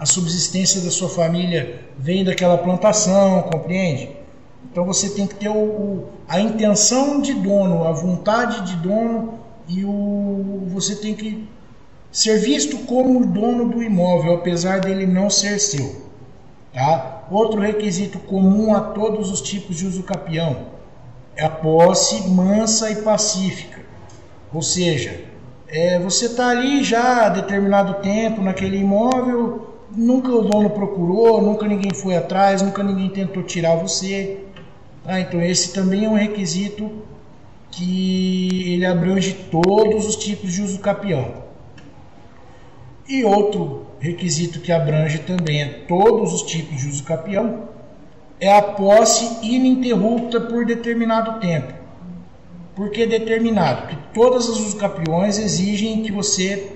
a 0.00 0.06
subsistência 0.06 0.80
da 0.80 0.90
sua 0.90 1.10
família 1.10 1.84
vem 1.98 2.24
daquela 2.24 2.56
plantação, 2.56 3.42
compreende? 3.42 4.08
Então 4.64 4.82
você 4.86 5.10
tem 5.10 5.26
que 5.26 5.34
ter 5.34 5.50
o, 5.50 5.58
o, 5.58 6.08
a 6.26 6.40
intenção 6.40 7.20
de 7.20 7.34
dono, 7.34 7.86
a 7.86 7.92
vontade 7.92 8.62
de 8.62 8.76
dono 8.76 9.34
e 9.68 9.84
o, 9.84 10.62
você 10.68 10.96
tem 10.96 11.14
que 11.14 11.46
ser 12.10 12.38
visto 12.38 12.78
como 12.86 13.20
o 13.20 13.26
dono 13.26 13.68
do 13.68 13.82
imóvel, 13.82 14.36
apesar 14.36 14.80
dele 14.80 15.06
não 15.06 15.28
ser 15.28 15.60
seu. 15.60 16.00
Tá? 16.72 17.24
Outro 17.30 17.60
requisito 17.60 18.18
comum 18.20 18.74
a 18.74 18.80
todos 18.80 19.30
os 19.30 19.42
tipos 19.42 19.76
de 19.76 19.86
uso 19.86 20.02
capião 20.02 20.68
é 21.36 21.44
a 21.44 21.50
posse 21.50 22.26
mansa 22.26 22.90
e 22.90 23.02
pacífica. 23.02 23.82
Ou 24.50 24.62
seja, 24.62 25.24
é, 25.68 25.98
você 25.98 26.24
está 26.24 26.48
ali 26.48 26.82
já 26.82 27.26
há 27.26 27.28
determinado 27.28 28.00
tempo 28.02 28.40
naquele 28.40 28.78
imóvel, 28.78 29.69
nunca 29.96 30.30
o 30.30 30.42
dono 30.42 30.70
procurou, 30.70 31.40
nunca 31.42 31.66
ninguém 31.66 31.92
foi 31.94 32.16
atrás, 32.16 32.62
nunca 32.62 32.82
ninguém 32.82 33.08
tentou 33.08 33.42
tirar 33.42 33.76
você. 33.76 34.38
Ah, 35.04 35.20
então 35.20 35.40
esse 35.40 35.72
também 35.72 36.04
é 36.04 36.08
um 36.08 36.14
requisito 36.14 36.90
que 37.70 38.74
ele 38.74 38.86
abrange 38.86 39.32
todos 39.50 40.06
os 40.06 40.16
tipos 40.16 40.52
de 40.52 40.62
uso 40.62 40.78
capião. 40.78 41.40
E 43.08 43.24
outro 43.24 43.86
requisito 43.98 44.60
que 44.60 44.72
abrange 44.72 45.18
também 45.18 45.62
é 45.62 45.66
todos 45.88 46.32
os 46.32 46.42
tipos 46.42 46.80
de 46.80 46.88
uso 46.88 47.02
capião 47.04 47.68
é 48.40 48.56
a 48.56 48.62
posse 48.62 49.46
ininterrupta 49.46 50.40
por 50.40 50.64
determinado 50.64 51.38
tempo. 51.40 51.74
Por 52.74 52.90
que 52.90 53.04
determinado? 53.04 53.82
Porque 53.82 53.96
todas 54.14 54.48
as 54.48 54.58
usucapiões 54.58 55.38
exigem 55.38 56.02
que 56.02 56.10
você 56.10 56.72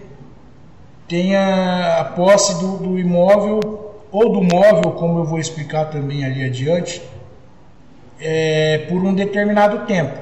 tenha 1.09 1.99
a 2.01 2.05
posse 2.05 2.61
do, 2.61 2.79
do 2.79 2.99
imóvel 2.99 3.95
ou 4.11 4.33
do 4.33 4.43
móvel, 4.43 4.93
como 4.93 5.19
eu 5.19 5.25
vou 5.25 5.39
explicar 5.39 5.87
também 5.87 6.25
ali 6.25 6.45
adiante, 6.45 7.03
é, 8.21 8.79
por 8.89 9.03
um 9.03 9.15
determinado 9.15 9.87
tempo. 9.87 10.17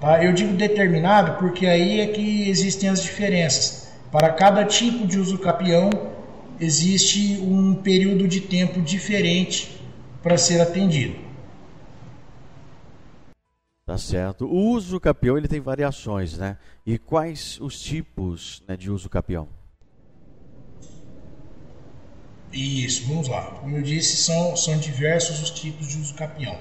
Tá? 0.00 0.22
Eu 0.22 0.32
digo 0.32 0.52
determinado 0.54 1.38
porque 1.38 1.66
aí 1.66 2.00
é 2.00 2.08
que 2.08 2.48
existem 2.48 2.88
as 2.88 3.02
diferenças. 3.02 3.92
Para 4.10 4.30
cada 4.30 4.64
tipo 4.64 5.06
de 5.06 5.18
uso 5.18 5.38
capião 5.38 5.90
existe 6.60 7.38
um 7.42 7.74
período 7.74 8.26
de 8.26 8.40
tempo 8.40 8.80
diferente 8.80 9.80
para 10.22 10.36
ser 10.36 10.60
atendido. 10.60 11.26
Tá 13.86 13.96
certo. 13.96 14.46
O 14.46 14.72
uso 14.72 14.98
capião 14.98 15.38
ele 15.38 15.46
tem 15.46 15.60
variações, 15.60 16.36
né? 16.36 16.58
E 16.84 16.98
quais 16.98 17.56
os 17.60 17.80
tipos 17.80 18.62
né, 18.66 18.76
de 18.76 18.90
uso 18.90 19.08
capião? 19.08 19.48
Isso, 22.56 23.06
vamos 23.06 23.28
lá. 23.28 23.42
Como 23.60 23.76
eu 23.76 23.82
disse, 23.82 24.16
são, 24.16 24.56
são 24.56 24.78
diversos 24.78 25.42
os 25.42 25.50
tipos 25.50 25.88
de 25.88 25.98
uso 25.98 26.14
capião. 26.14 26.56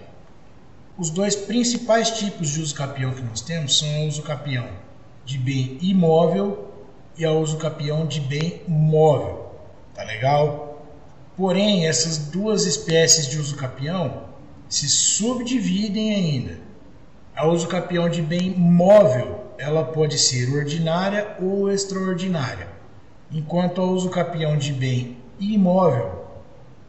Os 0.97 1.09
dois 1.09 1.37
principais 1.37 2.11
tipos 2.11 2.49
de 2.49 2.59
uso 2.59 2.75
capião 2.75 3.13
que 3.13 3.21
nós 3.21 3.39
temos 3.39 3.79
são 3.79 4.03
o 4.03 4.07
uso 4.07 4.21
capião 4.21 4.67
de 5.23 5.37
bem 5.37 5.77
imóvel 5.81 6.69
e 7.17 7.25
o 7.25 7.39
uso 7.39 7.55
capião 7.57 8.05
de 8.05 8.19
bem 8.19 8.61
móvel. 8.67 9.55
Tá 9.93 10.03
legal? 10.03 10.83
Porém, 11.37 11.87
essas 11.87 12.17
duas 12.17 12.65
espécies 12.65 13.27
de 13.27 13.39
uso 13.39 13.55
capião 13.55 14.23
se 14.67 14.89
subdividem 14.89 16.13
ainda. 16.13 16.59
A 17.33 17.47
uso 17.47 17.69
capião 17.69 18.09
de 18.09 18.21
bem 18.21 18.51
móvel, 18.51 19.45
ela 19.57 19.85
pode 19.85 20.19
ser 20.19 20.53
ordinária 20.53 21.37
ou 21.41 21.71
extraordinária. 21.71 22.67
Enquanto 23.31 23.79
a 23.79 23.85
uso 23.85 24.09
capião 24.09 24.57
de 24.57 24.73
bem 24.73 25.23
imóvel, 25.39 26.25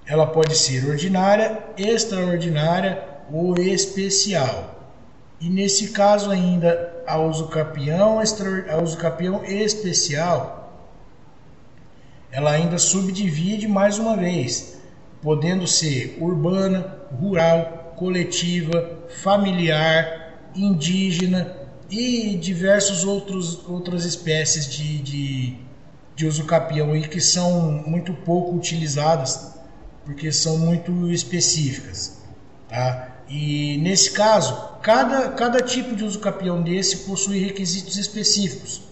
ela 0.07 0.27
pode 0.27 0.57
ser 0.57 0.89
ordinária, 0.89 1.63
extraordinária 1.77 3.03
ou 3.33 3.59
especial. 3.59 4.75
E 5.41 5.49
nesse 5.49 5.89
caso 5.89 6.31
ainda 6.31 7.03
a 7.07 7.19
uso 7.19 7.49
capião, 7.49 8.19
a 8.21 8.83
uso 8.83 8.97
capião 8.97 9.45
especial, 9.45 10.83
ela 12.31 12.53
ainda 12.53 12.79
subdivide 12.79 13.67
mais 13.67 13.99
uma 13.99 14.17
vez, 14.17 14.79
podendo 15.23 15.67
ser 15.67 16.19
urbana, 16.21 17.01
rural, 17.19 17.95
coletiva, 17.97 19.01
familiar, 19.23 20.35
indígena, 20.55 21.67
e 21.91 22.37
diversos 22.37 23.05
outros 23.05 23.65
outras 23.69 24.05
espécies 24.05 24.69
de, 24.69 24.99
de, 24.99 25.57
de 26.17 26.27
uso 26.27 26.45
capião 26.45 26.93
aí 26.93 27.07
que 27.07 27.21
são 27.21 27.85
muito 27.87 28.15
pouco 28.15 28.57
utilizadas 28.57 29.55
porque 30.07 30.33
são 30.33 30.57
muito 30.57 31.11
específicas, 31.13 32.19
tá? 32.69 33.17
E 33.29 33.77
nesse 33.79 34.13
caso, 34.13 34.57
cada, 34.81 35.29
cada 35.31 35.61
tipo 35.61 35.97
de 35.97 36.05
uso 36.05 36.21
capião 36.21 36.63
desse 36.63 36.99
possui 36.99 37.41
requisitos 37.41 37.99
específicos. 37.99 38.83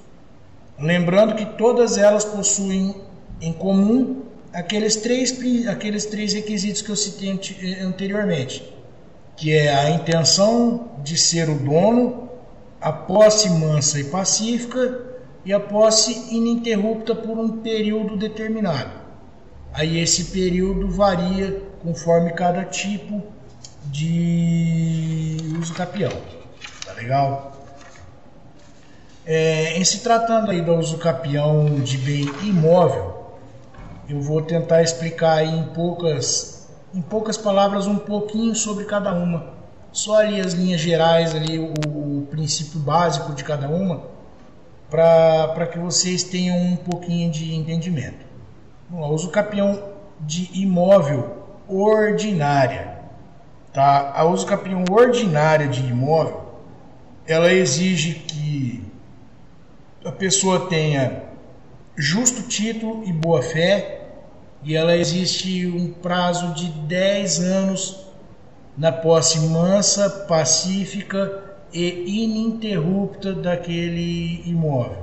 Lembrando 0.76 1.36
que 1.36 1.46
todas 1.56 1.96
elas 1.96 2.24
possuem 2.24 2.96
em 3.40 3.52
comum 3.52 4.22
aqueles 4.52 4.96
três, 4.96 5.32
aqueles 5.68 6.04
três 6.04 6.32
requisitos 6.32 6.82
que 6.82 6.90
eu 6.90 6.96
citei 6.96 7.30
anteriormente, 7.80 8.74
que 9.36 9.52
é 9.52 9.72
a 9.72 9.90
intenção 9.90 10.88
de 11.04 11.16
ser 11.16 11.48
o 11.48 11.56
dono, 11.56 12.28
a 12.80 12.92
posse 12.92 13.48
mansa 13.48 14.00
e 14.00 14.04
pacífica 14.04 15.13
e 15.44 15.52
a 15.52 15.60
posse 15.60 16.34
ininterrupta 16.34 17.14
por 17.14 17.38
um 17.38 17.58
período 17.58 18.16
determinado. 18.16 18.90
Aí 19.72 19.98
esse 19.98 20.26
período 20.26 20.88
varia 20.88 21.62
conforme 21.82 22.32
cada 22.32 22.64
tipo 22.64 23.22
de 23.86 25.36
uso 25.60 25.74
capião. 25.74 26.12
Tá 26.86 26.92
legal? 26.92 27.52
É, 29.26 29.76
em 29.78 29.84
se 29.84 30.00
tratando 30.00 30.50
aí 30.50 30.62
do 30.62 30.74
uso 30.74 30.98
capião 30.98 31.80
de 31.80 31.98
bem 31.98 32.24
imóvel, 32.42 33.38
eu 34.08 34.20
vou 34.20 34.42
tentar 34.42 34.82
explicar 34.82 35.38
aí 35.38 35.48
em 35.48 35.64
poucas, 35.64 36.68
em 36.94 37.00
poucas 37.00 37.36
palavras 37.36 37.86
um 37.86 37.96
pouquinho 37.96 38.54
sobre 38.54 38.84
cada 38.84 39.12
uma. 39.12 39.54
Só 39.92 40.16
ali 40.16 40.40
as 40.40 40.52
linhas 40.52 40.80
gerais, 40.80 41.34
ali 41.34 41.58
o, 41.58 41.72
o 41.86 42.26
princípio 42.30 42.78
básico 42.80 43.32
de 43.32 43.44
cada 43.44 43.68
uma, 43.68 44.13
para 44.90 45.66
que 45.70 45.78
vocês 45.78 46.22
tenham 46.22 46.56
um 46.56 46.76
pouquinho 46.76 47.30
de 47.30 47.54
entendimento. 47.54 48.24
Vamos 48.88 49.08
lá, 49.08 49.14
uso 49.14 49.30
capião 49.30 49.82
de 50.20 50.50
imóvel 50.52 51.44
ordinária. 51.68 52.98
Tá? 53.72 54.12
A 54.14 54.24
uso 54.24 54.46
capião 54.46 54.84
ordinária 54.90 55.66
de 55.66 55.80
imóvel, 55.80 56.44
ela 57.26 57.52
exige 57.52 58.14
que 58.14 58.84
a 60.04 60.12
pessoa 60.12 60.68
tenha 60.68 61.24
justo 61.96 62.42
título 62.42 63.04
e 63.04 63.12
boa 63.12 63.42
fé, 63.42 64.02
e 64.62 64.76
ela 64.76 64.96
existe 64.96 65.66
um 65.66 65.92
prazo 65.92 66.54
de 66.54 66.68
10 66.68 67.40
anos 67.40 68.06
na 68.76 68.90
posse 68.90 69.38
mansa, 69.40 70.08
pacífica 70.26 71.43
e 71.74 72.24
ininterrupta 72.24 73.34
daquele 73.34 74.42
imóvel. 74.48 75.02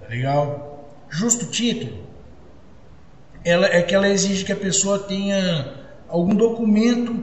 Tá 0.00 0.08
legal? 0.08 0.84
Justo 1.08 1.46
título 1.46 2.06
ela, 3.46 3.66
é 3.66 3.80
que 3.80 3.94
ela 3.94 4.08
exige 4.08 4.44
que 4.44 4.52
a 4.52 4.56
pessoa 4.56 4.98
tenha 4.98 5.72
algum 6.08 6.34
documento 6.34 7.22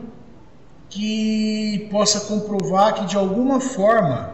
que 0.90 1.90
possa 1.92 2.22
comprovar 2.22 2.94
que 2.94 3.06
de 3.06 3.18
alguma 3.18 3.60
forma 3.60 4.34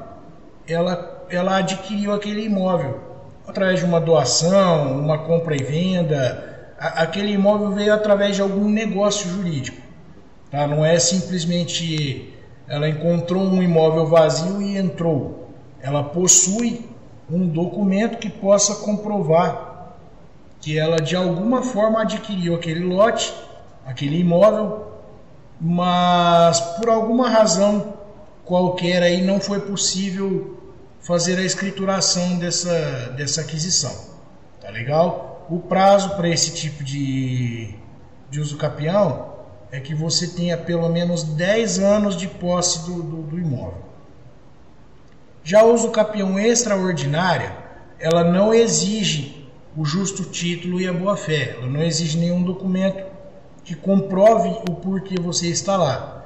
ela, 0.68 1.26
ela 1.32 1.58
adquiriu 1.58 2.14
aquele 2.14 2.46
imóvel 2.46 3.00
através 3.48 3.80
de 3.80 3.86
uma 3.86 4.00
doação, 4.00 5.00
uma 5.00 5.18
compra 5.18 5.56
e 5.56 5.64
venda. 5.64 6.76
Aquele 6.78 7.32
imóvel 7.32 7.72
veio 7.72 7.92
através 7.92 8.36
de 8.36 8.42
algum 8.44 8.70
negócio 8.70 9.28
jurídico. 9.28 9.82
Tá? 10.52 10.68
Não 10.68 10.86
é 10.86 11.00
simplesmente 11.00 12.32
ela 12.70 12.88
encontrou 12.88 13.42
um 13.42 13.64
imóvel 13.64 14.06
vazio 14.06 14.62
e 14.62 14.78
entrou. 14.78 15.50
Ela 15.82 16.04
possui 16.04 16.88
um 17.30 17.48
documento 17.48 18.20
que 18.20 18.30
possa 18.30 18.76
comprovar 18.76 19.96
que 20.62 20.78
ela 20.78 20.98
de 20.98 21.16
alguma 21.16 21.64
forma 21.64 22.02
adquiriu 22.02 22.54
aquele 22.54 22.82
lote, 22.82 23.34
aquele 23.86 24.20
imóvel, 24.20 24.88
mas 25.60 26.60
por 26.78 26.90
alguma 26.90 27.28
razão 27.28 27.94
qualquer 28.46 29.02
aí 29.02 29.22
não 29.22 29.40
foi 29.40 29.62
possível 29.62 30.58
fazer 31.02 31.40
a 31.40 31.44
escrituração 31.44 32.38
dessa, 32.38 33.14
dessa 33.18 33.42
aquisição. 33.42 33.92
Tá 34.62 34.70
legal? 34.70 35.48
O 35.50 35.60
prazo 35.60 36.16
para 36.16 36.30
esse 36.30 36.54
tipo 36.54 36.84
de, 36.84 37.74
de 38.30 38.40
uso 38.40 38.58
capião 38.58 39.39
é 39.72 39.80
que 39.80 39.94
você 39.94 40.28
tenha 40.28 40.58
pelo 40.58 40.90
menos 40.90 41.24
10 41.24 41.80
anos 41.80 42.18
de 42.18 42.28
posse 42.28 42.86
do, 42.86 43.04
do, 43.04 43.22
do 43.24 43.40
imóvel. 43.40 43.90
Já 45.44 45.64
o 45.64 45.74
uso 45.74 45.90
capião 45.90 46.40
extraordinária, 46.40 47.56
ela 48.00 48.24
não 48.24 48.54
exige 48.54 49.48
o 49.76 49.86
justo 49.86 50.24
título 50.24 50.82
e 50.82 50.88
a 50.88 50.94
boa 50.94 51.16
fé. 51.16 51.56
Ela 51.58 51.68
não 51.68 51.82
exige 51.82 52.18
nenhum 52.18 52.44
documento 52.44 53.04
que 53.64 53.76
comprove 53.76 54.50
o 54.70 54.76
porquê 54.76 55.16
você 55.20 55.48
está 55.48 55.78
lá. 55.78 56.26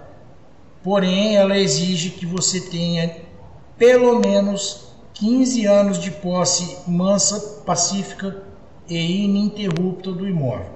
Porém, 0.82 1.36
ela 1.36 1.58
exige 1.58 2.12
que 2.12 2.26
você 2.26 2.62
tenha 2.62 3.16
pelo 3.78 4.20
menos 4.20 4.94
15 5.14 5.66
anos 5.66 6.00
de 6.00 6.12
posse 6.12 6.78
mansa, 6.88 7.62
pacífica 7.66 8.44
e 8.88 9.24
ininterrupta 9.24 10.12
do 10.12 10.28
imóvel. 10.28 10.70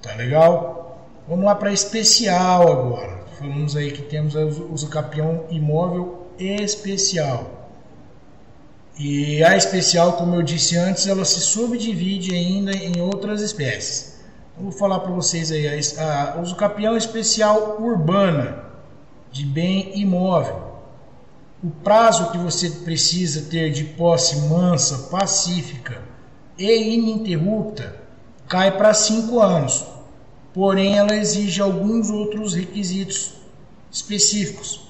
Tá 0.00 0.14
legal? 0.14 0.81
Vamos 1.32 1.46
lá 1.46 1.54
para 1.54 1.72
especial 1.72 2.70
agora. 2.70 3.24
Falamos 3.38 3.74
aí 3.74 3.90
que 3.90 4.02
temos 4.02 4.34
o 4.34 4.86
capião 4.88 5.46
imóvel 5.48 6.26
especial. 6.38 7.70
E 8.98 9.42
a 9.42 9.56
especial, 9.56 10.12
como 10.12 10.34
eu 10.34 10.42
disse 10.42 10.76
antes, 10.76 11.06
ela 11.06 11.24
se 11.24 11.40
subdivide 11.40 12.34
ainda 12.34 12.72
em 12.72 13.00
outras 13.00 13.40
espécies. 13.40 14.20
Então, 14.52 14.64
vou 14.64 14.72
falar 14.72 15.00
para 15.00 15.10
vocês 15.10 15.50
aí 15.50 15.66
a, 15.66 16.34
a 16.34 16.38
uso 16.42 16.54
capião 16.54 16.98
especial 16.98 17.78
urbana 17.80 18.66
de 19.30 19.46
bem 19.46 19.98
imóvel. 19.98 20.82
O 21.64 21.70
prazo 21.70 22.30
que 22.30 22.36
você 22.36 22.68
precisa 22.68 23.48
ter 23.48 23.72
de 23.72 23.84
posse 23.84 24.36
mansa, 24.50 25.08
pacífica 25.08 25.98
e 26.58 26.92
ininterrupta 26.92 27.96
cai 28.46 28.76
para 28.76 28.92
cinco 28.92 29.40
anos. 29.40 29.91
Porém, 30.54 30.98
ela 30.98 31.14
exige 31.14 31.60
alguns 31.60 32.10
outros 32.10 32.54
requisitos 32.54 33.34
específicos. 33.90 34.80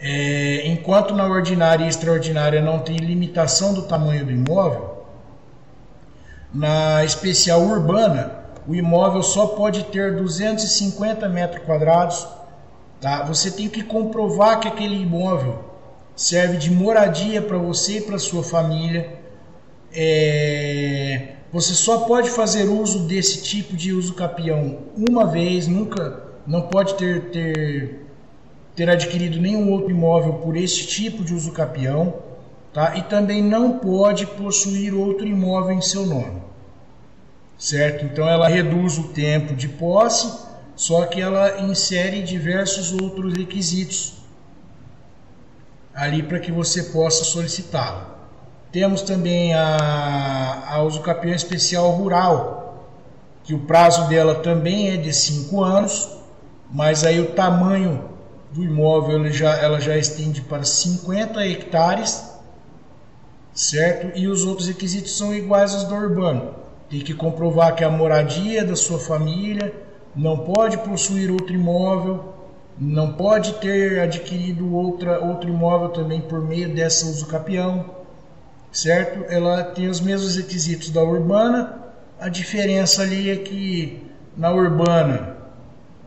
É, 0.00 0.66
enquanto 0.66 1.14
na 1.14 1.26
ordinária 1.26 1.84
e 1.84 1.88
extraordinária 1.88 2.62
não 2.62 2.78
tem 2.80 2.96
limitação 2.96 3.74
do 3.74 3.82
tamanho 3.82 4.24
do 4.24 4.30
imóvel, 4.30 5.04
na 6.52 7.04
especial 7.04 7.62
urbana, 7.62 8.38
o 8.66 8.74
imóvel 8.74 9.22
só 9.22 9.46
pode 9.46 9.84
ter 9.84 10.16
250 10.16 11.28
metros 11.28 11.64
quadrados. 11.64 12.26
Tá? 13.00 13.22
Você 13.24 13.50
tem 13.50 13.68
que 13.68 13.82
comprovar 13.82 14.60
que 14.60 14.68
aquele 14.68 15.00
imóvel 15.00 15.64
serve 16.14 16.56
de 16.56 16.70
moradia 16.70 17.40
para 17.40 17.58
você 17.58 17.98
e 17.98 18.00
para 18.00 18.18
sua 18.18 18.42
família. 18.42 19.18
É, 19.92 21.37
você 21.52 21.72
só 21.74 22.00
pode 22.00 22.30
fazer 22.30 22.64
uso 22.64 23.00
desse 23.00 23.42
tipo 23.42 23.76
de 23.76 23.92
uso 23.92 24.14
capião 24.14 24.78
uma 25.08 25.26
vez, 25.26 25.66
nunca, 25.66 26.22
não 26.46 26.62
pode 26.62 26.94
ter, 26.94 27.30
ter 27.30 28.08
ter 28.78 28.88
adquirido 28.88 29.40
nenhum 29.40 29.72
outro 29.72 29.90
imóvel 29.90 30.34
por 30.34 30.56
este 30.56 30.86
tipo 30.86 31.24
de 31.24 31.34
uso 31.34 31.50
capião, 31.50 32.14
tá? 32.72 32.96
E 32.96 33.02
também 33.02 33.42
não 33.42 33.76
pode 33.80 34.24
possuir 34.24 34.94
outro 34.94 35.26
imóvel 35.26 35.76
em 35.76 35.80
seu 35.80 36.06
nome. 36.06 36.40
Certo? 37.58 38.04
Então 38.04 38.28
ela 38.28 38.46
reduz 38.46 38.96
o 38.96 39.08
tempo 39.08 39.52
de 39.52 39.66
posse, 39.66 40.46
só 40.76 41.06
que 41.06 41.20
ela 41.20 41.60
insere 41.62 42.22
diversos 42.22 42.92
outros 42.92 43.34
requisitos 43.36 44.14
ali 45.92 46.22
para 46.22 46.38
que 46.38 46.52
você 46.52 46.84
possa 46.84 47.24
solicitá-la. 47.24 48.17
Temos 48.70 49.00
também 49.00 49.54
a, 49.54 50.64
a 50.68 50.82
uso 50.82 51.00
capião 51.00 51.34
especial 51.34 51.90
rural, 51.92 52.84
que 53.42 53.54
o 53.54 53.60
prazo 53.60 54.08
dela 54.08 54.34
também 54.36 54.90
é 54.90 54.96
de 54.98 55.10
5 55.12 55.64
anos, 55.64 56.08
mas 56.70 57.02
aí 57.02 57.18
o 57.18 57.32
tamanho 57.32 58.04
do 58.52 58.62
imóvel 58.62 59.20
ele 59.20 59.32
já, 59.32 59.56
ela 59.56 59.80
já 59.80 59.96
estende 59.96 60.42
para 60.42 60.64
50 60.64 61.46
hectares, 61.46 62.30
certo? 63.54 64.18
E 64.18 64.28
os 64.28 64.44
outros 64.44 64.68
requisitos 64.68 65.16
são 65.16 65.34
iguais 65.34 65.74
aos 65.74 65.84
do 65.84 65.94
urbano. 65.94 66.54
Tem 66.90 67.00
que 67.00 67.14
comprovar 67.14 67.74
que 67.74 67.84
a 67.84 67.90
moradia 67.90 68.64
da 68.64 68.76
sua 68.76 68.98
família 68.98 69.72
não 70.14 70.38
pode 70.38 70.76
possuir 70.78 71.30
outro 71.30 71.54
imóvel, 71.54 72.34
não 72.78 73.14
pode 73.14 73.54
ter 73.54 74.00
adquirido 74.00 74.74
outra, 74.74 75.24
outro 75.24 75.48
imóvel 75.48 75.88
também 75.88 76.20
por 76.20 76.40
meio 76.40 76.74
dessa 76.74 77.06
uso 77.06 77.26
capião, 77.26 77.97
certo? 78.72 79.24
Ela 79.32 79.64
tem 79.64 79.88
os 79.88 80.00
mesmos 80.00 80.36
requisitos 80.36 80.90
da 80.90 81.02
urbana, 81.02 81.78
a 82.20 82.28
diferença 82.28 83.02
ali 83.02 83.30
é 83.30 83.36
que 83.36 84.02
na 84.36 84.50
urbana 84.50 85.36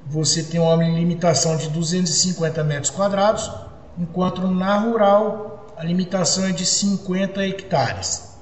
você 0.06 0.44
tem 0.44 0.60
uma 0.60 0.76
limitação 0.76 1.56
de 1.56 1.70
250 1.70 2.64
metros 2.64 2.90
quadrados, 2.90 3.50
enquanto 3.98 4.46
na 4.48 4.78
rural 4.78 5.74
a 5.78 5.84
limitação 5.84 6.46
é 6.46 6.52
de 6.52 6.66
50 6.66 7.46
hectares. 7.46 8.38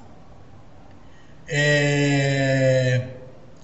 É... 1.47 3.07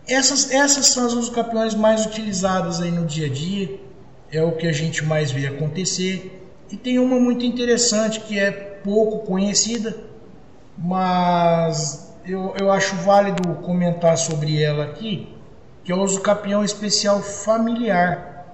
Essas, 0.07 0.51
essas 0.51 0.87
são 0.87 1.05
as 1.07 1.13
usucapiões 1.13 1.73
mais 1.73 2.05
utilizadas 2.05 2.79
aí 2.79 2.91
no 2.91 3.05
dia 3.05 3.25
a 3.25 3.29
dia, 3.29 3.79
é 4.31 4.41
o 4.43 4.51
que 4.51 4.67
a 4.67 4.71
gente 4.71 5.03
mais 5.03 5.31
vê 5.31 5.47
acontecer. 5.47 6.47
E 6.71 6.77
tem 6.77 6.99
uma 6.99 7.19
muito 7.19 7.43
interessante 7.43 8.19
que 8.19 8.39
é 8.39 8.51
pouco 8.51 9.25
conhecida, 9.25 9.97
mas 10.77 12.13
eu, 12.25 12.53
eu 12.59 12.71
acho 12.71 12.95
válido 12.97 13.55
comentar 13.55 14.17
sobre 14.17 14.61
ela 14.61 14.85
aqui, 14.85 15.35
que 15.83 15.91
é 15.91 15.95
o 15.95 16.01
usucapião 16.01 16.63
especial 16.63 17.21
familiar. 17.21 18.45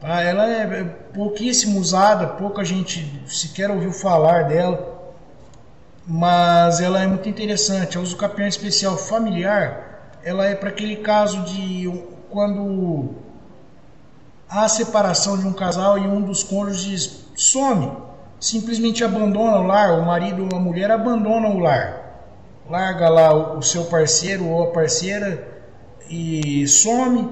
Tá? 0.00 0.20
Ela 0.20 0.46
é 0.48 0.84
pouquíssimo 1.14 1.78
usada, 1.78 2.26
pouca 2.26 2.64
gente 2.64 3.22
sequer 3.26 3.70
ouviu 3.70 3.92
falar 3.92 4.44
dela, 4.44 5.14
mas 6.06 6.80
ela 6.80 7.02
é 7.02 7.06
muito 7.06 7.28
interessante. 7.28 7.96
A 7.96 8.00
usucapião 8.00 8.46
especial 8.46 8.96
familiar, 8.96 10.10
ela 10.22 10.44
é 10.44 10.54
para 10.54 10.68
aquele 10.68 10.96
caso 10.96 11.42
de 11.44 11.90
quando 12.30 13.14
há 14.48 14.68
separação 14.68 15.38
de 15.38 15.46
um 15.46 15.52
casal 15.52 15.98
e 15.98 16.02
um 16.02 16.20
dos 16.20 16.42
cônjuges 16.42 17.24
some, 17.34 17.92
simplesmente 18.38 19.02
abandona 19.04 19.58
o 19.58 19.66
lar, 19.66 19.98
o 19.98 20.06
marido 20.06 20.48
ou 20.50 20.58
a 20.58 20.60
mulher 20.60 20.90
abandona 20.90 21.48
o 21.48 21.58
lar, 21.58 22.24
larga 22.68 23.08
lá 23.08 23.56
o 23.56 23.62
seu 23.62 23.84
parceiro 23.84 24.46
ou 24.46 24.64
a 24.64 24.72
parceira 24.72 25.46
e 26.08 26.66
some, 26.66 27.28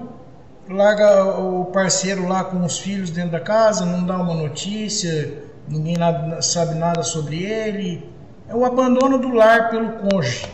larga 0.68 1.38
o 1.38 1.66
parceiro 1.66 2.26
lá 2.26 2.44
com 2.44 2.64
os 2.64 2.78
filhos 2.78 3.10
dentro 3.10 3.32
da 3.32 3.40
casa, 3.40 3.84
não 3.84 4.04
dá 4.04 4.16
uma 4.16 4.34
notícia, 4.34 5.42
ninguém 5.68 5.96
sabe 6.40 6.74
nada 6.74 7.02
sobre 7.02 7.42
ele. 7.42 8.08
É 8.48 8.54
o 8.54 8.64
abandono 8.64 9.18
do 9.18 9.30
lar 9.30 9.70
pelo 9.70 9.92
cônjuge. 9.92 10.46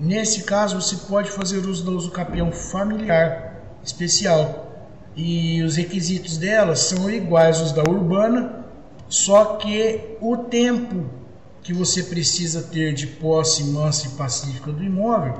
Nesse 0.00 0.42
caso, 0.42 0.80
você 0.80 0.96
pode 1.08 1.30
fazer 1.30 1.58
uso 1.58 1.84
do 1.84 1.96
uso 1.96 2.10
capião 2.10 2.50
familiar 2.50 3.54
especial. 3.84 4.72
E 5.14 5.62
os 5.62 5.76
requisitos 5.76 6.38
dela 6.38 6.74
são 6.74 7.08
iguais 7.10 7.60
aos 7.60 7.72
da 7.72 7.82
urbana, 7.82 8.61
só 9.12 9.56
que 9.56 10.16
o 10.22 10.38
tempo 10.38 11.04
que 11.62 11.74
você 11.74 12.02
precisa 12.02 12.62
ter 12.62 12.94
de 12.94 13.06
posse 13.06 13.62
mansa 13.64 14.06
e 14.06 14.10
pacífica 14.12 14.72
do 14.72 14.82
imóvel 14.82 15.34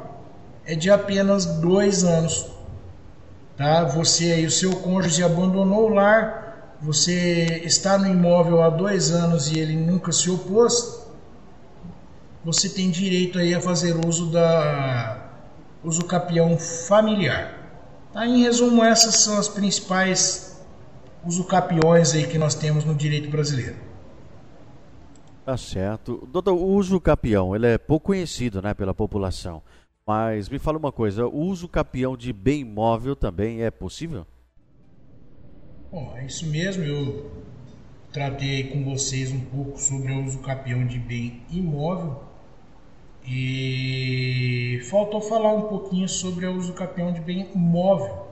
é 0.66 0.74
de 0.74 0.90
apenas 0.90 1.46
dois 1.46 2.04
anos. 2.04 2.50
Tá? 3.56 3.82
Você 3.84 4.42
e 4.42 4.44
o 4.44 4.50
seu 4.50 4.76
cônjuge 4.76 5.24
abandonou 5.24 5.86
o 5.86 5.94
lar, 5.94 6.76
você 6.82 7.62
está 7.64 7.96
no 7.96 8.06
imóvel 8.06 8.62
há 8.62 8.68
dois 8.68 9.10
anos 9.10 9.50
e 9.50 9.58
ele 9.58 9.74
nunca 9.74 10.12
se 10.12 10.28
opôs, 10.28 11.06
você 12.44 12.68
tem 12.68 12.90
direito 12.90 13.38
aí 13.38 13.54
a 13.54 13.60
fazer 13.60 13.96
uso 14.06 14.30
da 14.30 15.30
uso 15.82 16.04
capião 16.04 16.58
familiar. 16.58 17.54
Tá? 18.12 18.26
Em 18.26 18.42
resumo, 18.42 18.84
essas 18.84 19.14
são 19.22 19.38
as 19.38 19.48
principais 19.48 20.51
usucapiões 21.24 22.14
aí 22.14 22.26
que 22.26 22.38
nós 22.38 22.54
temos 22.54 22.84
no 22.84 22.94
direito 22.94 23.30
brasileiro. 23.30 23.76
Tá 25.44 25.56
certo. 25.56 26.26
Doutor, 26.30 26.52
o 26.52 26.64
uso 26.64 27.00
capião, 27.00 27.54
ele 27.54 27.66
é 27.66 27.78
pouco 27.78 28.06
conhecido 28.06 28.62
né, 28.62 28.74
pela 28.74 28.94
população. 28.94 29.62
Mas 30.06 30.48
me 30.48 30.58
fala 30.58 30.78
uma 30.78 30.92
coisa, 30.92 31.26
o 31.26 31.38
uso 31.38 31.68
capião 31.68 32.16
de 32.16 32.32
bem 32.32 32.60
imóvel 32.60 33.14
também 33.14 33.62
é 33.62 33.70
possível? 33.70 34.26
Bom, 35.90 36.12
é 36.16 36.26
isso 36.26 36.46
mesmo. 36.46 36.82
Eu 36.82 37.30
tratei 38.12 38.64
com 38.64 38.84
vocês 38.84 39.30
um 39.32 39.40
pouco 39.40 39.78
sobre 39.78 40.12
o 40.12 40.24
uso 40.24 40.38
capião 40.40 40.86
de 40.86 40.98
bem 40.98 41.42
imóvel. 41.50 42.22
E 43.24 44.80
faltou 44.90 45.20
falar 45.20 45.54
um 45.54 45.62
pouquinho 45.62 46.08
sobre 46.08 46.46
o 46.46 46.56
uso 46.56 46.72
capião 46.72 47.12
de 47.12 47.20
bem 47.20 47.48
móvel. 47.54 48.31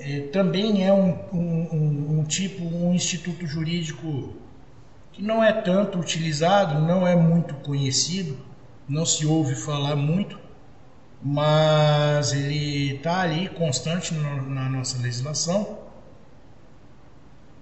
É, 0.00 0.20
também 0.32 0.86
é 0.86 0.92
um, 0.92 1.18
um, 1.32 2.18
um, 2.18 2.24
tipo, 2.24 2.64
um 2.64 2.94
instituto 2.94 3.46
jurídico 3.46 4.34
que 5.12 5.22
não 5.22 5.42
é 5.42 5.52
tanto 5.52 5.98
utilizado, 5.98 6.80
não 6.80 7.06
é 7.06 7.16
muito 7.16 7.54
conhecido, 7.56 8.36
não 8.88 9.04
se 9.04 9.26
ouve 9.26 9.54
falar 9.56 9.96
muito, 9.96 10.38
mas 11.22 12.32
ele 12.32 12.96
está 12.96 13.20
ali 13.20 13.48
constante 13.48 14.14
no, 14.14 14.48
na 14.48 14.68
nossa 14.68 14.98
legislação 14.98 15.78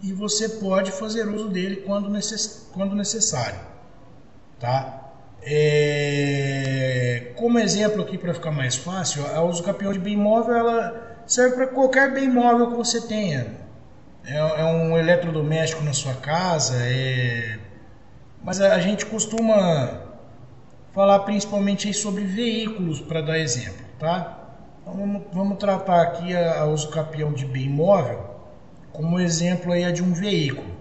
e 0.02 0.12
você 0.12 0.48
pode 0.48 0.92
fazer 0.92 1.28
uso 1.28 1.48
dele 1.48 1.76
quando, 1.76 2.10
necess, 2.10 2.68
quando 2.72 2.94
necessário, 2.94 3.58
tá? 4.60 5.02
É, 5.42 7.32
como 7.36 7.58
exemplo 7.58 8.02
aqui 8.02 8.18
para 8.18 8.34
ficar 8.34 8.50
mais 8.50 8.76
fácil, 8.76 9.24
a 9.26 9.40
uso 9.42 9.62
capião 9.62 9.92
de 9.92 9.98
bem 9.98 10.14
imóvel 10.14 10.54
ela 10.54 11.05
serve 11.26 11.56
para 11.56 11.66
qualquer 11.66 12.12
bem 12.12 12.24
imóvel 12.24 12.70
que 12.70 12.76
você 12.76 13.00
tenha. 13.00 13.54
É, 14.24 14.36
é, 14.36 14.64
um 14.64 14.96
eletrodoméstico 14.96 15.84
na 15.84 15.92
sua 15.92 16.14
casa, 16.14 16.74
é... 16.80 17.58
mas 18.42 18.60
a, 18.60 18.74
a 18.74 18.80
gente 18.80 19.06
costuma 19.06 20.02
falar 20.92 21.20
principalmente 21.20 21.92
sobre 21.94 22.24
veículos 22.24 23.00
para 23.00 23.20
dar 23.20 23.38
exemplo, 23.38 23.84
tá? 23.98 24.38
Então 24.82 24.94
vamos, 24.94 25.22
vamos 25.32 25.58
tratar 25.58 26.02
aqui 26.02 26.34
a, 26.34 26.60
a 26.60 26.64
uso 26.64 26.88
capião 26.88 27.32
de 27.32 27.44
bem 27.44 27.66
imóvel 27.66 28.36
como 28.96 29.20
exemplo 29.20 29.72
aí 29.72 29.84
a 29.84 29.90
de 29.90 30.02
um 30.02 30.14
veículo, 30.14 30.74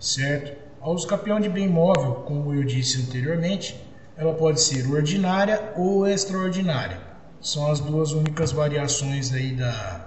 certo? 0.00 0.56
A 0.80 0.90
uso 0.90 1.06
capião 1.06 1.38
de 1.38 1.48
bem 1.48 1.66
imóvel, 1.66 2.24
como 2.26 2.52
eu 2.52 2.64
disse 2.64 3.00
anteriormente, 3.00 3.80
ela 4.16 4.34
pode 4.34 4.60
ser 4.60 4.84
ordinária 4.90 5.72
ou 5.76 6.08
extraordinária. 6.08 6.98
São 7.40 7.70
as 7.70 7.80
duas 7.80 8.12
únicas 8.12 8.52
variações 8.52 9.32
aí 9.32 9.52
da, 9.52 10.06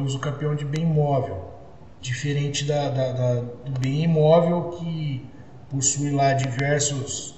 uso 0.00 0.18
capião 0.18 0.54
de 0.54 0.64
bem 0.64 0.82
imóvel. 0.82 1.52
Diferente 2.00 2.64
da, 2.64 2.90
da, 2.90 3.12
da, 3.12 3.34
do 3.40 3.80
bem 3.80 4.04
imóvel 4.04 4.70
que 4.78 5.26
possui 5.70 6.10
lá 6.10 6.34
diversos, 6.34 7.34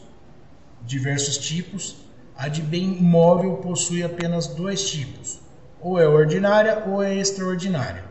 diversos 0.82 1.38
tipos, 1.38 1.96
a 2.36 2.48
de 2.48 2.62
bem 2.62 2.98
imóvel 2.98 3.56
possui 3.56 4.02
apenas 4.02 4.48
dois 4.48 4.88
tipos, 4.90 5.40
ou 5.80 5.98
é 5.98 6.06
ordinária 6.06 6.84
ou 6.86 7.02
é 7.02 7.14
extraordinária. 7.14 8.04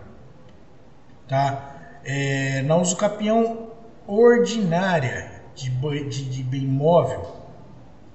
Tá? 1.28 1.76
É, 2.04 2.62
na 2.64 2.78
uso 2.78 2.96
capião 2.96 3.68
ordinária 4.08 5.42
de, 5.54 5.70
de, 5.70 6.26
de 6.30 6.44
bem 6.44 6.64
imóvel, 6.64 7.45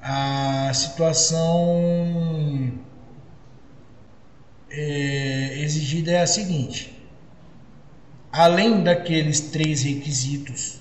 a 0.02 0.72
situação 0.72 2.72
é, 4.70 5.58
exigida 5.58 6.12
é 6.12 6.22
a 6.22 6.26
seguinte: 6.26 7.06
além 8.32 8.82
daqueles 8.82 9.40
três 9.40 9.82
requisitos 9.82 10.80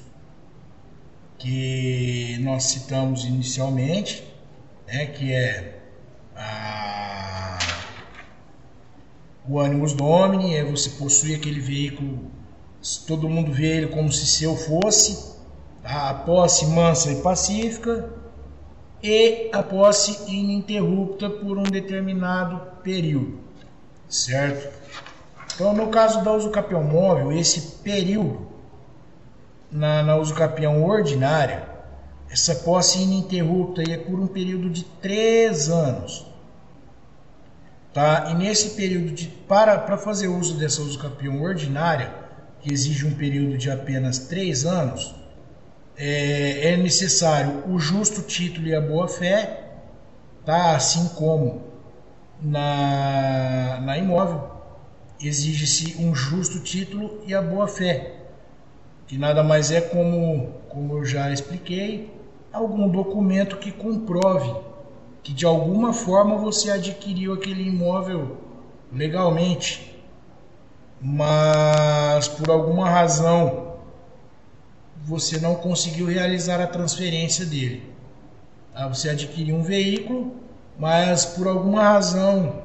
que 1.38 2.38
nós 2.42 2.66
citamos 2.66 3.26
inicialmente, 3.26 4.24
né, 4.88 5.06
que 5.08 5.34
é 5.34 5.80
a, 6.36 7.58
o 9.48 9.60
animus 9.60 9.94
domini, 9.94 10.56
é 10.56 10.64
você 10.64 10.92
possuir 10.92 11.38
aquele 11.38 11.60
veículo, 11.60 12.32
todo 13.08 13.30
mundo 13.30 13.52
vê 13.52 13.78
ele 13.78 13.88
como 13.88 14.12
se 14.12 14.26
seu 14.26 14.56
fosse, 14.56 15.36
tá? 15.82 16.10
a 16.10 16.14
posse 16.14 16.66
mansa 16.68 17.12
e 17.12 17.22
pacífica, 17.22 18.19
e 19.02 19.50
a 19.54 19.64
posse 19.64 20.32
ininterrupta 20.32 21.30
por 21.30 21.58
um 21.58 21.64
determinado 21.64 22.62
período, 22.84 23.40
certo? 24.08 24.78
Então, 25.56 25.74
no 25.74 25.88
caso 25.88 26.24
da 26.24 26.32
usucapião 26.34 26.84
móvel, 26.84 27.32
esse 27.32 27.78
período 27.84 28.48
na, 29.72 30.04
na 30.04 30.16
usucapião 30.16 30.84
ordinária, 30.84 31.68
essa 32.30 32.56
posse 32.56 33.00
ininterrupta 33.00 33.82
é 33.82 33.98
por 33.98 34.20
um 34.20 34.28
período 34.28 34.70
de 34.70 34.84
três 34.84 35.70
anos. 35.70 36.26
Tá? 37.94 38.30
E 38.30 38.36
nesse 38.36 38.76
período, 38.76 39.12
de, 39.12 39.28
para, 39.28 39.78
para 39.80 39.98
fazer 39.98 40.28
uso 40.28 40.58
dessa 40.58 40.82
usucapião 40.82 41.42
ordinária, 41.42 42.14
que 42.62 42.72
exige 42.72 43.06
um 43.06 43.16
período 43.16 43.58
de 43.58 43.72
apenas 43.72 44.20
três 44.20 44.66
anos, 44.66 45.16
é, 46.00 46.72
é 46.74 46.78
necessário 46.78 47.64
o 47.68 47.78
justo 47.78 48.22
título 48.22 48.68
e 48.68 48.74
a 48.74 48.80
boa-fé, 48.80 49.66
tá? 50.46 50.74
assim 50.74 51.10
como 51.10 51.62
na, 52.42 53.82
na 53.82 53.98
imóvel, 53.98 54.50
exige-se 55.21 56.02
um 56.02 56.15
justo 56.15 56.62
título 56.62 57.19
e 57.28 57.34
a 57.34 57.42
boa-fé, 57.42 58.13
que 59.08 59.17
nada 59.17 59.44
mais 59.44 59.71
é 59.71 59.82
como, 59.82 60.54
como 60.69 61.00
eu 61.00 61.06
já 61.06 61.30
expliquei, 61.32 62.10
algum 62.54 62.88
documento 62.88 63.58
que 63.58 63.71
comprove 63.71 64.56
que 65.21 65.34
de 65.34 65.46
alguma 65.46 65.92
forma 65.92 66.38
você 66.38 66.71
adquiriu 66.71 67.34
aquele 67.34 67.67
imóvel 67.67 68.38
legalmente, 68.92 70.02
mas 71.02 72.30
por 72.30 72.50
alguma 72.50 72.90
razão 72.90 73.69
você 75.04 75.39
não 75.39 75.56
conseguiu 75.56 76.08
realizar 76.08 76.62
a 76.62 76.67
transferência 76.67 77.45
dele. 77.45 77.83
Tá? 78.73 78.87
Você 78.87 79.10
adquiriu 79.10 79.56
um 79.56 79.63
veículo, 79.63 80.35
mas 80.77 81.25
por 81.25 81.47
alguma 81.47 81.83
razão, 81.83 82.63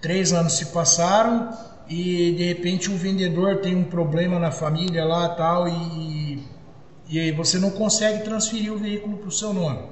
três 0.00 0.32
anos 0.32 0.54
se 0.54 0.66
passaram 0.66 1.50
e 1.88 2.32
de 2.32 2.44
repente 2.44 2.90
o 2.90 2.96
vendedor 2.96 3.58
tem 3.58 3.74
um 3.74 3.84
problema 3.84 4.38
na 4.38 4.50
família 4.50 5.04
lá 5.04 5.30
tal 5.30 5.66
e, 5.66 6.46
e 7.08 7.18
aí 7.18 7.32
você 7.32 7.58
não 7.58 7.70
consegue 7.70 8.22
transferir 8.24 8.72
o 8.72 8.78
veículo 8.78 9.16
para 9.16 9.28
o 9.28 9.32
seu 9.32 9.52
nome. 9.52 9.88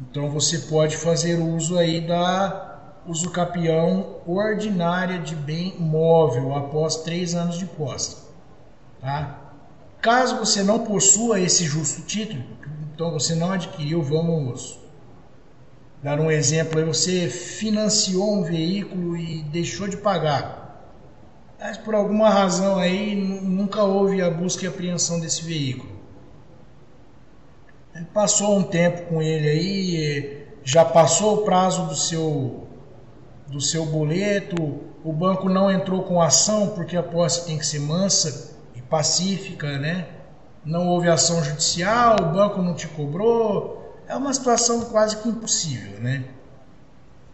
Então 0.00 0.30
você 0.30 0.58
pode 0.58 0.96
fazer 0.96 1.36
uso 1.36 1.78
aí 1.78 2.00
da 2.00 2.68
uso 3.06 3.30
capião 3.30 4.16
ordinária 4.26 5.18
de 5.18 5.34
bem 5.34 5.74
móvel 5.78 6.54
após 6.54 6.96
três 6.96 7.34
anos 7.34 7.58
de 7.58 7.66
posse. 7.66 8.16
Tá? 9.00 9.39
Caso 10.00 10.38
você 10.38 10.62
não 10.62 10.78
possua 10.78 11.40
esse 11.40 11.64
justo 11.64 12.00
título, 12.02 12.42
então 12.94 13.12
você 13.12 13.34
não 13.34 13.52
adquiriu, 13.52 14.02
vamos 14.02 14.78
dar 16.02 16.18
um 16.18 16.30
exemplo 16.30 16.78
aí, 16.78 16.84
você 16.86 17.28
financiou 17.28 18.38
um 18.38 18.42
veículo 18.42 19.14
e 19.14 19.42
deixou 19.42 19.86
de 19.86 19.98
pagar. 19.98 20.58
Mas 21.60 21.76
por 21.76 21.94
alguma 21.94 22.30
razão 22.30 22.78
aí 22.78 23.14
nunca 23.14 23.82
houve 23.82 24.22
a 24.22 24.30
busca 24.30 24.64
e 24.64 24.68
apreensão 24.68 25.20
desse 25.20 25.44
veículo. 25.44 26.00
Passou 28.14 28.56
um 28.56 28.62
tempo 28.62 29.02
com 29.08 29.20
ele 29.20 29.48
aí, 29.48 30.46
já 30.64 30.82
passou 30.82 31.34
o 31.34 31.44
prazo 31.44 31.86
do 31.86 31.94
seu 31.94 32.66
do 33.46 33.60
seu 33.60 33.84
boleto, 33.84 34.80
o 35.04 35.12
banco 35.12 35.48
não 35.48 35.70
entrou 35.70 36.04
com 36.04 36.22
ação 36.22 36.68
porque 36.68 36.96
a 36.96 37.02
posse 37.02 37.44
tem 37.44 37.58
que 37.58 37.66
ser 37.66 37.80
mansa 37.80 38.49
pacífica, 38.90 39.78
né? 39.78 40.06
Não 40.64 40.88
houve 40.88 41.08
ação 41.08 41.42
judicial, 41.42 42.16
o 42.20 42.32
banco 42.32 42.60
não 42.60 42.74
te 42.74 42.88
cobrou, 42.88 43.96
é 44.06 44.14
uma 44.16 44.34
situação 44.34 44.82
quase 44.86 45.16
que 45.16 45.28
impossível, 45.28 46.00
né? 46.00 46.24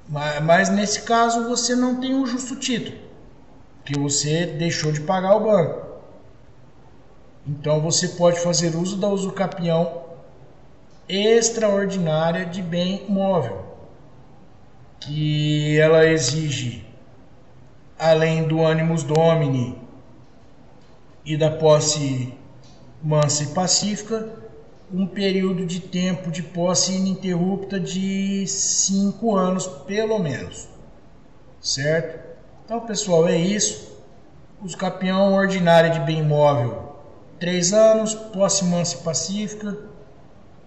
Mas, 0.09 0.41
mas 0.43 0.69
nesse 0.69 1.03
caso 1.03 1.49
você 1.49 1.75
não 1.75 1.99
tem 1.99 2.15
o 2.15 2.27
justo 2.27 2.55
título, 2.55 2.97
que 3.85 3.99
você 3.99 4.47
deixou 4.47 4.93
de 4.93 5.01
pagar 5.01 5.35
o 5.35 5.41
banco. 5.41 5.87
Então 7.45 7.81
você 7.81 8.09
pode 8.09 8.39
fazer 8.41 8.77
uso 8.77 8.97
da 8.97 9.09
usucapião 9.09 10.05
extraordinária 11.09 12.45
de 12.45 12.61
bem 12.61 13.07
móvel 13.09 13.65
que 15.01 15.79
ela 15.79 16.05
exige, 16.07 16.85
além 17.99 18.47
do 18.47 18.67
animus 18.67 19.03
domini 19.05 19.86
e 21.27 21.37
da 21.37 21.51
posse 21.51 22.33
mansa 23.03 23.43
e 23.43 23.47
pacífica, 23.49 24.29
um 24.93 25.07
período 25.07 25.67
de 25.67 25.81
tempo 25.81 26.31
de 26.31 26.43
posse 26.43 26.93
ininterrupta 26.93 27.81
de 27.81 28.47
cinco 28.47 29.35
anos, 29.37 29.67
pelo 29.67 30.21
menos. 30.21 30.69
Certo? 31.61 32.25
Então, 32.65 32.81
pessoal, 32.81 33.27
é 33.27 33.37
isso. 33.37 33.97
Os 34.63 34.77
campeão 34.77 35.35
ordinário 35.35 35.93
de 35.93 36.01
bem 36.01 36.21
imóvel, 36.21 36.97
três 37.39 37.73
anos, 37.73 38.15
posse 38.15 38.65
mansa 38.65 38.97
e 38.97 39.03
pacífica, 39.03 39.77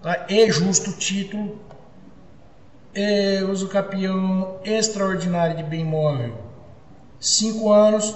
tá? 0.02 0.26
e 0.30 0.52
justo 0.52 0.92
título, 0.92 1.58
é, 2.94 3.42
uso 3.44 3.70
extraordinário 4.64 5.58
de 5.58 5.64
bem 5.64 5.86
móvel, 5.86 6.36
5 7.20 7.72
anos, 7.72 8.16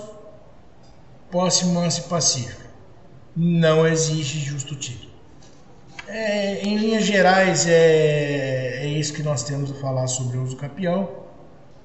posse 1.33 1.65
mansa 1.65 2.01
e 2.01 2.03
pacífica. 2.03 2.67
Não 3.35 3.87
existe 3.87 4.37
justo 4.37 4.75
título. 4.75 5.11
É, 6.07 6.61
em 6.61 6.77
linhas 6.77 7.05
gerais, 7.05 7.65
é, 7.67 8.83
é 8.83 8.87
isso 8.87 9.13
que 9.13 9.23
nós 9.23 9.41
temos 9.41 9.71
a 9.71 9.73
falar 9.73 10.05
sobre 10.05 10.37
o 10.37 10.43
uso 10.43 10.55
campeão. 10.55 11.09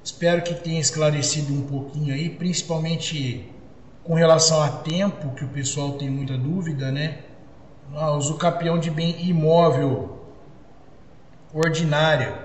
Espero 0.05 0.43
que 0.43 0.53
tenha 0.53 0.79
esclarecido 0.79 1.55
um 1.55 1.63
pouquinho 1.63 2.13
aí, 2.13 2.29
principalmente 2.29 3.51
com 4.05 4.13
relação 4.13 4.63
a 4.63 4.69
tempo, 4.69 5.35
que 5.35 5.47
o 5.47 5.49
pessoal 5.49 5.93
tem 5.93 6.11
muita 6.11 6.37
dúvida, 6.37 6.93
né? 6.93 7.21
Ah, 7.95 8.13
uso 8.13 8.37
campeão 8.37 8.79
de 8.79 8.91
bem 8.91 9.17
imóvel 9.27 10.27
ordinária 11.55 12.39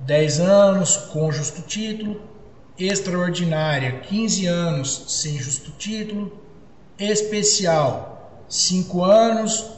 10 0.00 0.40
anos 0.40 0.96
com 0.96 1.30
justo 1.30 1.62
título, 1.62 2.20
extraordinária 2.76 4.00
15 4.00 4.46
anos 4.46 5.04
sem 5.06 5.38
justo 5.38 5.70
título, 5.78 6.47
especial 6.98 8.44
5 8.48 9.04
anos, 9.04 9.70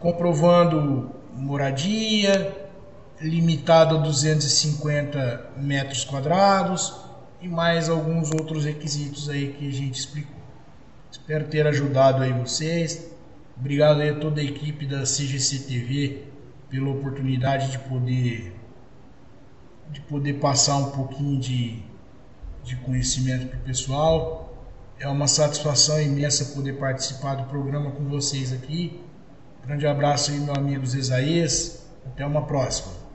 comprovando 0.00 1.10
moradia, 1.32 2.54
limitado 3.20 3.96
a 3.96 3.98
250 3.98 5.52
metros 5.56 6.04
quadrados 6.04 6.94
e 7.40 7.48
mais 7.48 7.88
alguns 7.88 8.30
outros 8.30 8.64
requisitos 8.64 9.28
aí 9.28 9.52
que 9.52 9.68
a 9.68 9.72
gente 9.72 9.98
explicou. 9.98 10.36
Espero 11.10 11.46
ter 11.46 11.66
ajudado 11.66 12.22
aí 12.22 12.32
vocês. 12.32 13.10
Obrigado 13.58 14.00
aí 14.00 14.10
a 14.10 14.18
toda 14.18 14.40
a 14.40 14.44
equipe 14.44 14.86
da 14.86 15.02
CGC 15.02 15.60
TV 15.60 16.24
pela 16.68 16.90
oportunidade 16.90 17.70
de 17.70 17.78
poder 17.78 18.54
de 19.90 20.00
poder 20.00 20.34
passar 20.34 20.76
um 20.76 20.90
pouquinho 20.90 21.38
de, 21.40 21.82
de 22.64 22.76
conhecimento 22.76 23.46
para 23.46 23.58
o 23.58 23.62
pessoal. 23.62 24.55
É 24.98 25.06
uma 25.06 25.28
satisfação 25.28 26.00
imensa 26.00 26.54
poder 26.54 26.78
participar 26.78 27.34
do 27.34 27.44
programa 27.44 27.90
com 27.90 28.04
vocês 28.08 28.52
aqui. 28.52 29.04
Grande 29.64 29.86
abraço 29.86 30.30
aí, 30.30 30.38
meu 30.40 30.54
amigo 30.54 30.86
Zezaías. 30.86 31.84
Até 32.06 32.24
uma 32.24 32.46
próxima. 32.46 33.05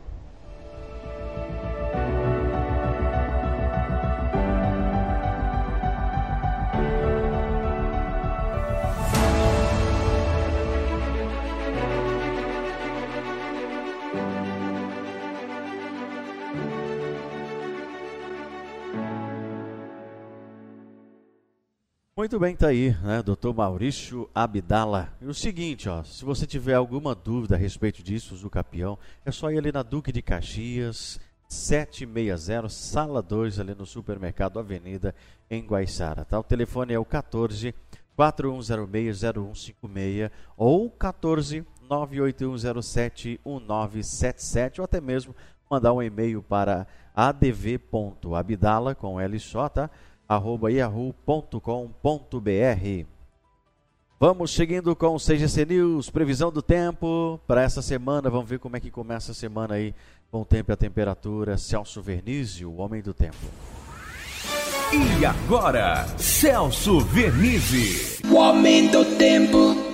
Muito 22.32 22.40
bem, 22.40 22.56
tá 22.56 22.68
aí, 22.68 22.96
né, 23.04 23.22
doutor 23.22 23.54
Maurício 23.54 24.30
Abdala. 24.34 25.10
E 25.20 25.26
o 25.26 25.34
seguinte, 25.34 25.90
ó, 25.90 26.02
se 26.02 26.24
você 26.24 26.48
tiver 26.48 26.76
alguma 26.76 27.14
dúvida 27.14 27.56
a 27.56 27.58
respeito 27.58 28.02
disso, 28.02 28.36
do 28.36 28.50
Capião, 28.50 28.98
é 29.26 29.32
só 29.32 29.52
ir 29.52 29.58
ali 29.58 29.70
na 29.70 29.84
Duque 29.84 30.14
de 30.14 30.22
Caxias, 30.22 31.20
760, 31.50 32.70
sala 32.70 33.22
2, 33.22 33.60
ali 33.60 33.76
no 33.76 33.86
supermercado 33.86 34.60
Avenida, 34.60 35.14
em 35.50 35.62
Guaiçara, 35.62 36.24
tá? 36.24 36.40
O 36.40 36.44
telefone 36.44 36.94
é 36.94 37.00
o 37.00 37.04
14 37.04 37.76
4106-0156 38.18 40.32
ou 40.56 40.90
14 40.90 41.66
98107-1977 41.90 44.80
ou 44.80 44.86
até 44.86 45.02
mesmo 45.02 45.36
mandar 45.70 45.92
um 45.92 46.02
e-mail 46.02 46.42
para 46.42 46.88
adv.abdala 47.14 48.96
com 48.96 49.20
L 49.20 49.38
só, 49.38 49.68
tá? 49.68 49.90
Arroba 50.32 50.72
yahoo.com.br. 50.72 51.60
Vamos 54.18 54.52
seguindo 54.52 54.96
com 54.96 55.16
o 55.16 55.20
CGC 55.20 55.66
News, 55.66 56.10
previsão 56.10 56.52
do 56.52 56.62
tempo 56.62 57.38
para 57.46 57.64
essa 57.64 57.82
semana. 57.82 58.30
Vamos 58.30 58.50
ver 58.50 58.60
como 58.60 58.78
é 58.78 58.80
que 58.80 58.90
começa 58.90 59.34
a 59.34 59.36
semana 59.36 59.74
aí 59.76 59.94
com 60.32 60.42
o 60.42 60.46
tempo 60.46 60.72
e 60.72 60.74
a 60.74 60.78
temperatura. 60.78 61.58
Celso 61.58 62.02
Vernizzi, 62.02 62.66
o 62.66 62.78
homem 62.78 63.02
do 63.02 63.14
tempo. 63.14 63.36
E 64.94 65.26
agora, 65.26 66.06
Celso 66.18 67.02
Vernizzi, 67.02 68.26
o 68.26 68.36
homem 68.36 68.88
do 68.90 69.04
tempo. 69.18 69.91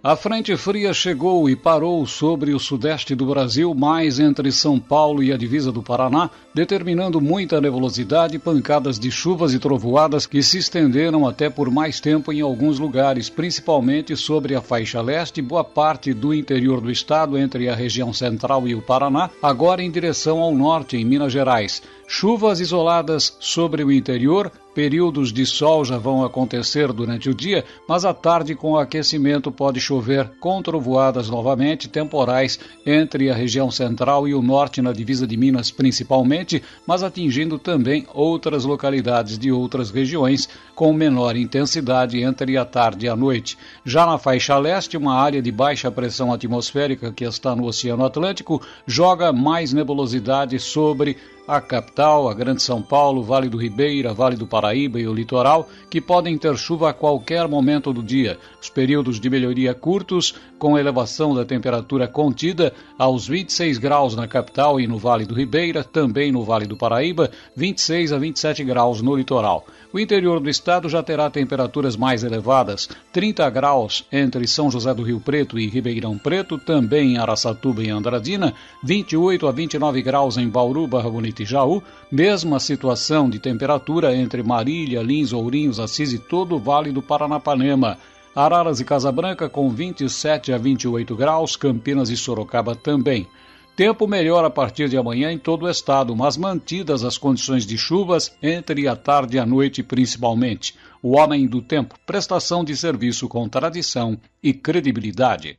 A 0.00 0.14
frente 0.14 0.56
fria 0.56 0.94
chegou 0.94 1.50
e 1.50 1.56
parou 1.56 2.06
sobre 2.06 2.54
o 2.54 2.58
sudeste 2.60 3.16
do 3.16 3.26
Brasil, 3.26 3.74
mais 3.74 4.20
entre 4.20 4.52
São 4.52 4.78
Paulo 4.78 5.24
e 5.24 5.32
a 5.32 5.36
divisa 5.36 5.72
do 5.72 5.82
Paraná, 5.82 6.30
determinando 6.54 7.20
muita 7.20 7.60
nebulosidade, 7.60 8.38
pancadas 8.38 8.96
de 8.96 9.10
chuvas 9.10 9.52
e 9.54 9.58
trovoadas 9.58 10.24
que 10.24 10.40
se 10.40 10.58
estenderam 10.58 11.26
até 11.26 11.50
por 11.50 11.68
mais 11.68 11.98
tempo 11.98 12.32
em 12.32 12.40
alguns 12.40 12.78
lugares, 12.78 13.28
principalmente 13.28 14.16
sobre 14.16 14.54
a 14.54 14.62
faixa 14.62 15.02
leste 15.02 15.42
boa 15.42 15.64
parte 15.64 16.14
do 16.14 16.32
interior 16.32 16.80
do 16.80 16.92
estado, 16.92 17.36
entre 17.36 17.68
a 17.68 17.74
região 17.74 18.12
central 18.12 18.68
e 18.68 18.76
o 18.76 18.82
Paraná, 18.82 19.30
agora 19.42 19.82
em 19.82 19.90
direção 19.90 20.38
ao 20.38 20.54
norte, 20.54 20.96
em 20.96 21.04
Minas 21.04 21.32
Gerais. 21.32 21.82
Chuvas 22.06 22.60
isoladas 22.60 23.36
sobre 23.40 23.82
o 23.82 23.90
interior, 23.90 24.52
Períodos 24.78 25.32
de 25.32 25.44
sol 25.44 25.84
já 25.84 25.98
vão 25.98 26.24
acontecer 26.24 26.92
durante 26.92 27.28
o 27.28 27.34
dia, 27.34 27.64
mas 27.88 28.04
à 28.04 28.14
tarde, 28.14 28.54
com 28.54 28.74
o 28.74 28.78
aquecimento, 28.78 29.50
pode 29.50 29.80
chover 29.80 30.30
com 30.38 30.62
trovoadas 30.62 31.28
novamente, 31.28 31.88
temporais 31.88 32.60
entre 32.86 33.28
a 33.28 33.34
região 33.34 33.72
central 33.72 34.28
e 34.28 34.34
o 34.34 34.40
norte, 34.40 34.80
na 34.80 34.92
divisa 34.92 35.26
de 35.26 35.36
Minas 35.36 35.72
principalmente, 35.72 36.62
mas 36.86 37.02
atingindo 37.02 37.58
também 37.58 38.06
outras 38.14 38.64
localidades 38.64 39.36
de 39.36 39.50
outras 39.50 39.90
regiões, 39.90 40.48
com 40.76 40.92
menor 40.92 41.34
intensidade 41.34 42.22
entre 42.22 42.56
a 42.56 42.64
tarde 42.64 43.06
e 43.06 43.08
a 43.08 43.16
noite. 43.16 43.58
Já 43.84 44.06
na 44.06 44.16
faixa 44.16 44.56
leste, 44.58 44.96
uma 44.96 45.14
área 45.14 45.42
de 45.42 45.50
baixa 45.50 45.90
pressão 45.90 46.32
atmosférica 46.32 47.10
que 47.10 47.24
está 47.24 47.56
no 47.56 47.64
Oceano 47.64 48.04
Atlântico 48.04 48.62
joga 48.86 49.32
mais 49.32 49.72
nebulosidade 49.72 50.56
sobre 50.60 51.16
a 51.48 51.62
capital, 51.62 52.28
a 52.28 52.34
Grande 52.34 52.62
São 52.62 52.82
Paulo, 52.82 53.22
Vale 53.22 53.48
do 53.48 53.56
Ribeira, 53.56 54.12
Vale 54.12 54.36
do 54.36 54.46
Paraíba 54.46 55.00
e 55.00 55.08
o 55.08 55.14
litoral, 55.14 55.66
que 55.88 55.98
podem 55.98 56.36
ter 56.36 56.54
chuva 56.58 56.90
a 56.90 56.92
qualquer 56.92 57.48
momento 57.48 57.90
do 57.90 58.02
dia. 58.02 58.38
Os 58.60 58.68
períodos 58.68 59.18
de 59.18 59.30
melhoria 59.30 59.72
curtos, 59.72 60.34
com 60.58 60.78
elevação 60.78 61.34
da 61.34 61.44
temperatura 61.44 62.08
contida 62.08 62.72
aos 62.98 63.26
26 63.26 63.78
graus 63.78 64.16
na 64.16 64.26
capital 64.26 64.80
e 64.80 64.86
no 64.86 64.98
Vale 64.98 65.24
do 65.24 65.34
Ribeira, 65.34 65.84
também 65.84 66.32
no 66.32 66.44
Vale 66.44 66.66
do 66.66 66.76
Paraíba, 66.76 67.30
26 67.54 68.12
a 68.12 68.18
27 68.18 68.64
graus 68.64 69.00
no 69.00 69.14
litoral. 69.14 69.64
O 69.92 69.98
interior 69.98 70.40
do 70.40 70.50
estado 70.50 70.88
já 70.88 71.02
terá 71.02 71.30
temperaturas 71.30 71.96
mais 71.96 72.22
elevadas, 72.22 72.88
30 73.12 73.48
graus 73.50 74.04
entre 74.12 74.46
São 74.46 74.70
José 74.70 74.92
do 74.92 75.02
Rio 75.02 75.20
Preto 75.20 75.58
e 75.58 75.68
Ribeirão 75.68 76.18
Preto, 76.18 76.58
também 76.58 77.14
em 77.14 77.18
Araçatuba 77.18 77.82
e 77.82 77.88
Andradina, 77.88 78.52
28 78.82 79.46
a 79.46 79.52
29 79.52 80.02
graus 80.02 80.36
em 80.36 80.48
Bauru, 80.48 80.86
Barra 80.86 81.08
Bonita 81.08 81.42
e 81.42 81.46
Jaú, 81.46 81.82
mesma 82.10 82.58
situação 82.58 83.30
de 83.30 83.38
temperatura 83.38 84.14
entre 84.14 84.42
Marília, 84.42 85.02
Lins, 85.02 85.32
Ourinhos, 85.32 85.80
Assis 85.80 86.12
e 86.12 86.18
todo 86.18 86.56
o 86.56 86.58
Vale 86.58 86.92
do 86.92 87.00
Paranapanema. 87.00 87.96
Araras 88.38 88.78
e 88.78 88.84
Casabranca 88.84 89.48
com 89.48 89.68
27 89.68 90.52
a 90.52 90.58
28 90.58 91.16
graus, 91.16 91.56
Campinas 91.56 92.08
e 92.08 92.16
Sorocaba 92.16 92.76
também. 92.76 93.28
Tempo 93.74 94.06
melhor 94.06 94.44
a 94.44 94.50
partir 94.50 94.88
de 94.88 94.96
amanhã 94.96 95.32
em 95.32 95.38
todo 95.38 95.64
o 95.64 95.68
estado, 95.68 96.14
mas 96.14 96.36
mantidas 96.36 97.02
as 97.02 97.18
condições 97.18 97.66
de 97.66 97.76
chuvas 97.76 98.32
entre 98.40 98.86
a 98.86 98.94
tarde 98.94 99.36
e 99.36 99.40
a 99.40 99.44
noite 99.44 99.82
principalmente. 99.82 100.76
O 101.02 101.16
Homem 101.16 101.48
do 101.48 101.60
Tempo, 101.60 101.98
prestação 102.06 102.62
de 102.62 102.76
serviço 102.76 103.28
com 103.28 103.48
tradição 103.48 104.16
e 104.40 104.54
credibilidade. 104.54 105.56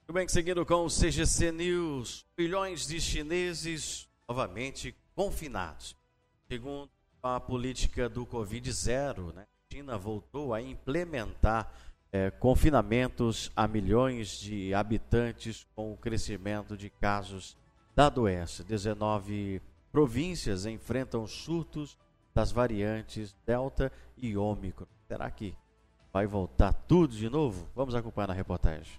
Muito 0.00 0.12
bem, 0.12 0.26
seguindo 0.26 0.66
com 0.66 0.84
o 0.84 0.88
CGC 0.88 1.52
News, 1.52 2.26
milhões 2.36 2.88
de 2.88 3.00
chineses 3.00 4.08
novamente 4.28 4.96
confinados. 5.14 5.94
Segundo 6.48 6.90
a 7.22 7.38
política 7.38 8.08
do 8.08 8.26
Covid-0, 8.26 9.32
né? 9.32 9.46
China 9.72 9.96
voltou 9.96 10.52
a 10.52 10.60
implementar 10.60 11.72
é, 12.10 12.28
confinamentos 12.28 13.52
a 13.54 13.68
milhões 13.68 14.40
de 14.40 14.74
habitantes 14.74 15.64
com 15.76 15.92
o 15.92 15.96
crescimento 15.96 16.76
de 16.76 16.90
casos 16.90 17.56
da 17.94 18.08
doença. 18.08 18.64
19 18.64 19.62
províncias 19.92 20.66
enfrentam 20.66 21.24
surtos 21.24 21.96
das 22.34 22.50
variantes 22.50 23.32
Delta 23.46 23.92
e 24.16 24.36
Ômicron. 24.36 24.88
Será 25.06 25.30
que 25.30 25.54
vai 26.12 26.26
voltar 26.26 26.72
tudo 26.72 27.14
de 27.14 27.30
novo? 27.30 27.68
Vamos 27.72 27.94
acompanhar 27.94 28.26
na 28.26 28.34
reportagem. 28.34 28.98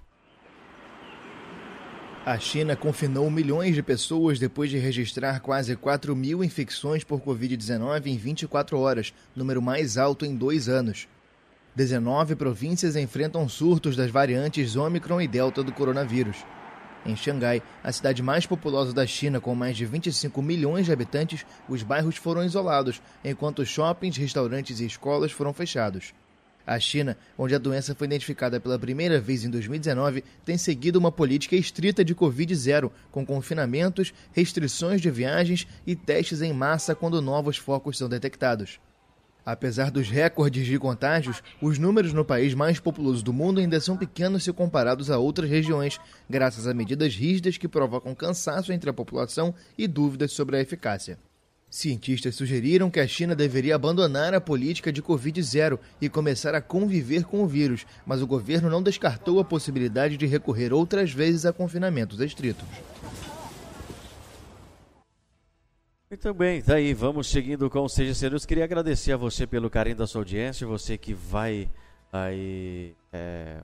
A 2.24 2.38
China 2.38 2.76
confinou 2.76 3.32
milhões 3.32 3.74
de 3.74 3.82
pessoas 3.82 4.38
depois 4.38 4.70
de 4.70 4.78
registrar 4.78 5.40
quase 5.40 5.76
4 5.76 6.16
mil 6.16 6.44
infecções 6.44 7.04
por 7.04 7.20
Covid-19 7.20 8.06
em 8.06 8.16
24 8.16 8.78
horas, 8.78 9.12
número 9.36 9.60
mais 9.60 9.98
alto 9.98 10.24
em 10.24 10.36
dois 10.36 10.70
anos. 10.70 11.08
19 11.76 12.36
províncias 12.36 12.96
enfrentam 12.96 13.50
surtos 13.50 13.96
das 13.96 14.12
variantes 14.12 14.76
Omicron 14.76 15.20
e 15.20 15.28
Delta 15.28 15.64
do 15.64 15.72
coronavírus. 15.72 16.46
Em 17.04 17.16
Xangai, 17.16 17.64
a 17.84 17.92
cidade 17.92 18.22
mais 18.22 18.46
populosa 18.46 18.94
da 18.94 19.08
China, 19.08 19.42
com 19.42 19.56
mais 19.56 19.76
de 19.76 19.88
25 19.88 20.44
milhões 20.44 20.86
de 20.86 20.92
habitantes, 20.92 21.44
os 21.68 21.82
bairros 21.82 22.18
foram 22.18 22.44
isolados, 22.44 23.02
enquanto 23.26 23.66
shoppings, 23.66 24.18
restaurantes 24.18 24.80
e 24.80 24.86
escolas 24.86 25.32
foram 25.32 25.54
fechados. 25.54 26.14
A 26.72 26.80
China, 26.80 27.18
onde 27.38 27.54
a 27.54 27.58
doença 27.58 27.94
foi 27.94 28.08
identificada 28.08 28.58
pela 28.58 28.80
primeira 28.80 29.20
vez 29.20 29.44
em 29.44 29.50
2019, 29.50 30.24
tem 30.46 30.58
seguido 30.58 30.98
uma 30.98 31.12
política 31.12 31.54
estrita 31.54 32.02
de 32.02 32.16
Covid-0, 32.16 32.90
com 33.12 33.26
confinamentos, 33.26 34.14
restrições 34.32 35.02
de 35.02 35.12
viagens 35.12 35.68
e 35.86 35.98
testes 35.98 36.42
em 36.42 36.54
massa 36.54 36.96
quando 36.96 37.22
novos 37.22 37.58
focos 37.58 37.98
são 37.98 38.08
detectados. 38.08 38.80
Apesar 39.46 39.92
dos 39.92 40.08
recordes 40.10 40.66
de 40.66 40.80
contágios, 40.80 41.44
os 41.62 41.78
números 41.78 42.14
no 42.14 42.24
país 42.24 42.54
mais 42.54 42.80
populoso 42.80 43.22
do 43.22 43.34
mundo 43.34 43.60
ainda 43.60 43.82
são 43.82 43.98
pequenos 43.98 44.46
se 44.46 44.54
comparados 44.54 45.12
a 45.12 45.18
outras 45.18 45.50
regiões, 45.50 46.00
graças 46.30 46.68
a 46.68 46.74
medidas 46.74 47.14
rígidas 47.14 47.58
que 47.58 47.68
provocam 47.68 48.16
cansaço 48.16 48.72
entre 48.72 48.90
a 48.90 48.94
população 48.94 49.54
e 49.78 49.90
dúvidas 49.90 50.32
sobre 50.32 50.56
a 50.56 50.62
eficácia. 50.62 51.20
Cientistas 51.72 52.36
sugeriram 52.36 52.92
que 52.92 53.00
a 53.00 53.08
China 53.08 53.34
deveria 53.34 53.76
abandonar 53.76 54.34
a 54.34 54.42
política 54.42 54.92
de 54.92 55.02
Covid-0 55.02 55.80
e 56.02 56.10
começar 56.10 56.54
a 56.54 56.62
conviver 56.62 57.24
com 57.24 57.42
o 57.42 57.48
vírus, 57.48 57.86
mas 58.06 58.22
o 58.22 58.28
governo 58.28 58.70
não 58.70 58.84
descartou 58.84 59.40
a 59.40 59.46
possibilidade 59.46 60.18
de 60.18 60.26
recorrer 60.26 60.74
outras 60.74 61.14
vezes 61.14 61.46
a 61.46 61.54
confinamentos 61.54 62.20
estritos. 62.20 62.68
Muito 66.10 66.34
bem, 66.34 66.62
tá 66.62 66.76
aí, 66.76 66.94
vamos 66.94 67.28
seguindo 67.28 67.70
com 67.70 67.80
o 67.80 67.88
CGC 67.88 68.30
News. 68.30 68.46
Queria 68.46 68.66
agradecer 68.66 69.14
a 69.14 69.18
você 69.18 69.48
pelo 69.48 69.70
carinho 69.70 69.96
da 69.96 70.06
sua 70.06 70.20
audiência, 70.20 70.68
você 70.68 70.98
que 70.98 71.14
vai 71.14 71.70
aí 72.12 72.94
é, 73.14 73.62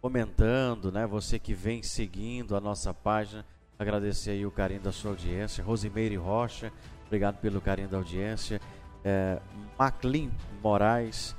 comentando, 0.00 0.90
né? 0.90 1.06
Você 1.06 1.38
que 1.38 1.54
vem 1.54 1.84
seguindo 1.84 2.56
a 2.56 2.60
nossa 2.60 2.92
página. 2.92 3.46
Agradecer 3.78 4.32
aí 4.32 4.44
o 4.44 4.50
carinho 4.50 4.80
da 4.80 4.92
sua 4.92 5.12
audiência. 5.12 5.62
Rosimeire 5.62 6.16
Rocha, 6.16 6.72
obrigado 7.12 7.36
pelo 7.40 7.60
carinho 7.60 7.88
da 7.88 7.98
audiência. 7.98 8.58
É, 9.04 9.38
Maclin 9.78 10.32
Moraes, 10.62 11.36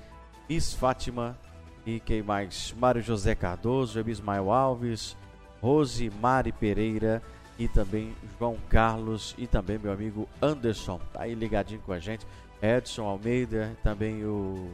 Miss 0.48 0.72
Fátima 0.72 1.36
e 1.84 2.00
quem 2.00 2.22
mais? 2.22 2.76
Mário 2.78 3.02
José 3.02 3.34
Cardoso, 3.34 4.00
Ebismael 4.00 4.52
Alves, 4.52 5.18
Rose 5.60 6.12
Mari 6.22 6.52
Pereira 6.52 7.24
e 7.58 7.68
também 7.68 8.14
João 8.38 8.56
Carlos 8.70 9.34
e 9.36 9.48
também 9.48 9.80
meu 9.80 9.92
amigo 9.92 10.30
Anderson, 10.40 11.00
tá 11.12 11.24
aí 11.24 11.34
ligadinho 11.34 11.82
com 11.82 11.92
a 11.92 12.00
gente. 12.00 12.26
Edson 12.62 13.06
Almeida, 13.06 13.76
também 13.82 14.24
o 14.24 14.70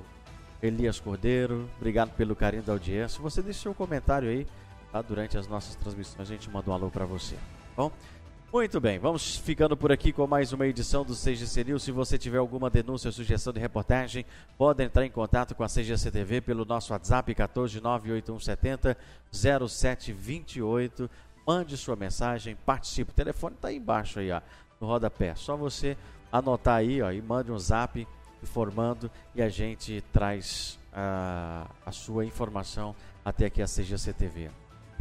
Elias 0.62 1.00
Cordeiro, 1.00 1.70
obrigado 1.78 2.12
pelo 2.12 2.36
carinho 2.36 2.64
da 2.64 2.74
audiência. 2.74 3.22
Você 3.22 3.42
deixa 3.42 3.62
seu 3.62 3.74
comentário 3.74 4.28
aí, 4.28 4.46
tá? 4.92 5.02
Durante 5.02 5.38
as 5.38 5.48
nossas 5.48 5.76
transmissões 5.76 6.30
a 6.30 6.34
gente 6.34 6.50
manda 6.50 6.70
um 6.70 6.74
alô 6.74 6.90
para 6.90 7.06
você, 7.06 7.36
tá 7.36 7.42
bom? 7.78 7.92
Muito 8.52 8.82
bem, 8.82 8.98
vamos 8.98 9.38
ficando 9.38 9.78
por 9.78 9.92
aqui 9.92 10.12
com 10.12 10.26
mais 10.26 10.52
uma 10.52 10.66
edição 10.66 11.06
do 11.06 11.14
CGC 11.14 11.64
News. 11.66 11.84
Se 11.84 11.92
você 11.92 12.18
tiver 12.18 12.40
alguma 12.40 12.68
denúncia 12.68 13.08
ou 13.08 13.12
sugestão 13.12 13.54
de 13.54 13.60
reportagem, 13.60 14.26
pode 14.58 14.84
entrar 14.84 15.06
em 15.06 15.12
contato 15.12 15.54
com 15.54 15.64
a 15.64 15.68
CGC 15.68 16.10
TV 16.10 16.42
pelo 16.42 16.66
nosso 16.66 16.92
WhatsApp 16.92 17.32
1498170 17.36 18.98
0728 19.32 21.08
mande 21.46 21.78
sua 21.78 21.96
mensagem, 21.96 22.56
participe. 22.66 23.12
O 23.12 23.14
telefone 23.14 23.54
está 23.54 23.68
aí 23.68 23.78
embaixo 23.78 24.18
aí, 24.18 24.32
ó, 24.32 24.42
no 24.82 24.88
rodapé. 24.88 25.36
Só 25.36 25.56
você 25.56 25.96
anotar 26.32 26.78
aí, 26.78 27.04
ó, 27.04 27.12
e 27.12 27.22
mande 27.22 27.52
um 27.52 27.60
zap 27.60 28.08
informando 28.42 29.12
e 29.36 29.44
a 29.44 29.50
gente 29.50 30.04
traz 30.12 30.80
a, 30.92 31.68
a 31.86 31.92
sua 31.92 32.26
informação 32.26 32.96
até 33.24 33.46
aqui 33.46 33.62
a 33.62 33.66
CGC 33.66 34.12
TV. 34.14 34.50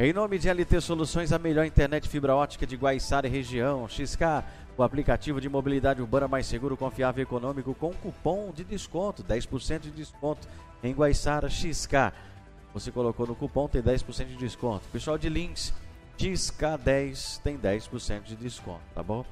Em 0.01 0.12
nome 0.12 0.38
de 0.38 0.49
LT 0.49 0.80
Soluções, 0.80 1.32
a 1.32 1.40
melhor 1.40 1.66
internet 1.66 2.09
fibra 2.09 2.32
ótica 2.32 2.64
de 2.64 2.76
Guaiçara 2.76 3.26
e 3.26 3.30
região, 3.30 3.88
XK, 3.88 4.44
o 4.76 4.84
aplicativo 4.84 5.40
de 5.40 5.49
mobilidade 5.49 6.01
urbana 6.01 6.28
mais 6.28 6.46
seguro, 6.46 6.76
confiável 6.76 7.20
e 7.20 7.24
econômico 7.24 7.74
com 7.74 7.92
cupom 7.94 8.53
de 8.55 8.62
desconto, 8.62 9.24
10% 9.24 9.80
de 9.80 9.90
desconto 9.90 10.46
em 10.84 10.94
Guaiçara 10.94 11.51
XK. 11.51 12.12
Você 12.72 12.92
colocou 12.92 13.26
no 13.26 13.34
cupom, 13.34 13.66
tem 13.66 13.82
10% 13.82 14.26
de 14.26 14.36
desconto. 14.36 14.88
Pessoal 14.92 15.18
de 15.18 15.28
links, 15.28 15.74
DISCA10 16.16 17.40
tem 17.42 17.59
10% 17.59 18.22
de 18.22 18.36
desconto, 18.36 18.84
tá 18.94 19.03
bom? 19.03 19.24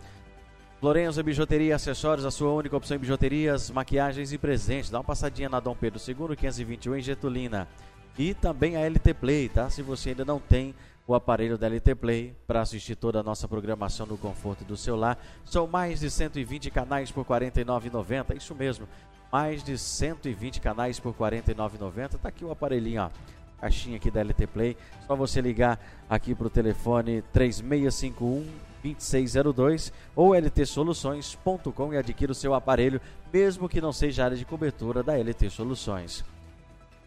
Florenzo 0.80 1.22
Bijuteria 1.22 1.76
Acessórios, 1.76 2.26
a 2.26 2.30
sua 2.32 2.52
única 2.52 2.76
opção 2.76 2.96
em 2.96 3.00
bijuterias, 3.00 3.70
maquiagens 3.70 4.32
e 4.32 4.36
presentes. 4.36 4.90
Dá 4.90 4.98
uma 4.98 5.04
passadinha 5.04 5.48
na 5.48 5.60
Dom 5.60 5.76
Pedro 5.76 6.00
II, 6.04 6.36
521 6.36 6.96
em 6.96 7.02
Getulina. 7.02 7.68
E 8.18 8.34
também 8.34 8.76
a 8.76 8.88
LT 8.88 9.14
Play, 9.14 9.48
tá? 9.48 9.68
Se 9.68 9.82
você 9.82 10.10
ainda 10.10 10.24
não 10.24 10.40
tem 10.40 10.74
o 11.06 11.14
aparelho 11.14 11.56
da 11.56 11.68
LT 11.68 11.94
Play 11.94 12.34
para 12.46 12.60
assistir 12.60 12.96
toda 12.96 13.20
a 13.20 13.22
nossa 13.22 13.46
programação 13.46 14.06
no 14.06 14.16
conforto 14.16 14.64
do 14.64 14.76
seu 14.76 14.96
lar, 14.96 15.18
são 15.44 15.66
mais 15.66 16.00
de 16.00 16.10
120 16.10 16.70
canais 16.70 17.10
por 17.10 17.26
R$ 17.26 17.50
49,90. 17.50 18.36
Isso 18.36 18.54
mesmo, 18.54 18.88
mais 19.30 19.62
de 19.62 19.76
120 19.78 20.60
canais 20.60 20.98
por 20.98 21.10
R$ 21.12 21.40
49,90. 21.40 22.18
Tá 22.18 22.28
aqui 22.28 22.44
o 22.44 22.50
aparelhinho, 22.50 23.02
ó 23.02 23.10
caixinha 23.58 23.96
aqui 23.96 24.10
da 24.10 24.22
LT 24.22 24.46
Play. 24.48 24.76
Só 25.06 25.16
você 25.16 25.40
ligar 25.40 25.78
aqui 26.08 26.34
para 26.34 26.46
o 26.46 26.50
telefone 26.50 27.22
3651 27.32 28.46
2602 28.82 29.92
ou 30.14 30.34
ltsoluções.com 30.34 31.92
e 31.92 31.96
adquira 31.96 32.32
o 32.32 32.34
seu 32.34 32.54
aparelho, 32.54 33.00
mesmo 33.32 33.68
que 33.68 33.80
não 33.80 33.92
seja 33.92 34.24
área 34.24 34.36
de 34.36 34.44
cobertura 34.44 35.02
da 35.02 35.16
LT 35.16 35.50
Soluções. 35.50 36.24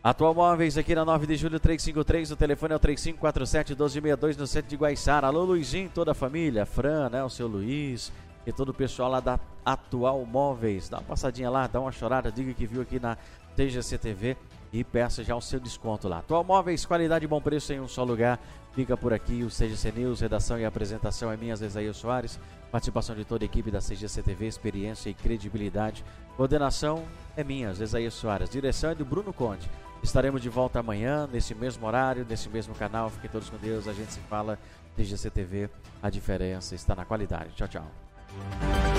Atual 0.01 0.33
Móveis 0.33 0.77
aqui 0.77 0.95
na 0.95 1.03
9 1.03 1.27
de 1.27 1.35
julho 1.35 1.59
353, 1.59 2.31
o 2.31 2.35
telefone 2.37 2.71
é 2.71 2.75
o 2.77 2.79
3547 2.79 3.73
1262 3.73 4.37
no 4.37 4.47
centro 4.47 4.69
de 4.69 4.77
Guaiçara. 4.77 5.27
Alô 5.27 5.43
Luizinho, 5.43 5.91
toda 5.93 6.11
a 6.11 6.15
família, 6.15 6.65
Fran, 6.65 7.09
né, 7.09 7.21
o 7.21 7.29
seu 7.29 7.47
Luiz 7.47 8.09
e 8.47 8.53
todo 8.53 8.69
o 8.69 8.73
pessoal 8.73 9.11
lá 9.11 9.19
da 9.19 9.37
Atual 9.65 10.25
Móveis. 10.25 10.87
Dá 10.87 10.99
uma 10.99 11.03
passadinha 11.03 11.49
lá, 11.49 11.67
dá 11.67 11.81
uma 11.81 11.91
chorada, 11.91 12.31
diga 12.31 12.53
que 12.53 12.65
viu 12.65 12.81
aqui 12.81 12.97
na 12.97 13.17
TGC 13.57 13.97
TV 13.97 14.37
e 14.71 14.85
peça 14.85 15.21
já 15.21 15.35
o 15.35 15.41
seu 15.41 15.59
desconto 15.59 16.07
lá. 16.07 16.19
Atual 16.19 16.45
Móveis, 16.45 16.85
qualidade 16.85 17.25
e 17.25 17.27
bom 17.27 17.41
preço 17.41 17.73
em 17.73 17.81
um 17.81 17.87
só 17.87 18.05
lugar. 18.05 18.39
Fica 18.73 18.95
por 18.95 19.13
aqui 19.13 19.43
o 19.43 19.47
CGC 19.47 19.91
News, 19.91 20.21
redação 20.21 20.59
e 20.59 20.65
apresentação 20.65 21.31
é 21.31 21.37
minha, 21.37 21.55
Zezaia 21.55 21.93
Soares. 21.93 22.39
Participação 22.71 23.15
de 23.15 23.25
toda 23.25 23.43
a 23.43 23.47
equipe 23.47 23.71
da 23.71 23.79
CGC 23.79 24.21
TV, 24.21 24.47
experiência 24.47 25.09
e 25.09 25.13
credibilidade. 25.13 26.05
Coordenação 26.37 27.03
é 27.35 27.43
minha, 27.43 27.73
Zezaia 27.73 28.11
Soares. 28.11 28.49
Direção 28.49 28.91
é 28.91 28.95
do 28.95 29.03
Bruno 29.03 29.33
Conde. 29.33 29.69
Estaremos 30.03 30.41
de 30.41 30.49
volta 30.49 30.79
amanhã, 30.79 31.27
nesse 31.31 31.53
mesmo 31.53 31.85
horário, 31.85 32.25
nesse 32.29 32.47
mesmo 32.47 32.73
canal. 32.75 33.09
Fiquem 33.09 33.29
todos 33.29 33.49
com 33.49 33.57
Deus. 33.57 33.87
A 33.87 33.93
gente 33.93 34.13
se 34.13 34.19
fala. 34.21 34.57
TGC 34.95 35.29
TV, 35.29 35.69
a 36.01 36.09
diferença 36.09 36.75
está 36.75 36.93
na 36.93 37.05
qualidade. 37.05 37.51
Tchau, 37.55 37.67
tchau. 37.67 38.98